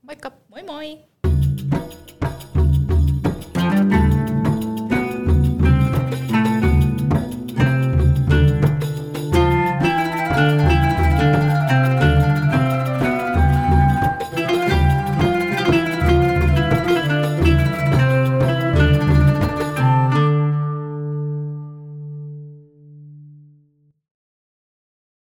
Moikka! 0.01 0.31
Moi 0.49 0.63
moi! 0.63 0.99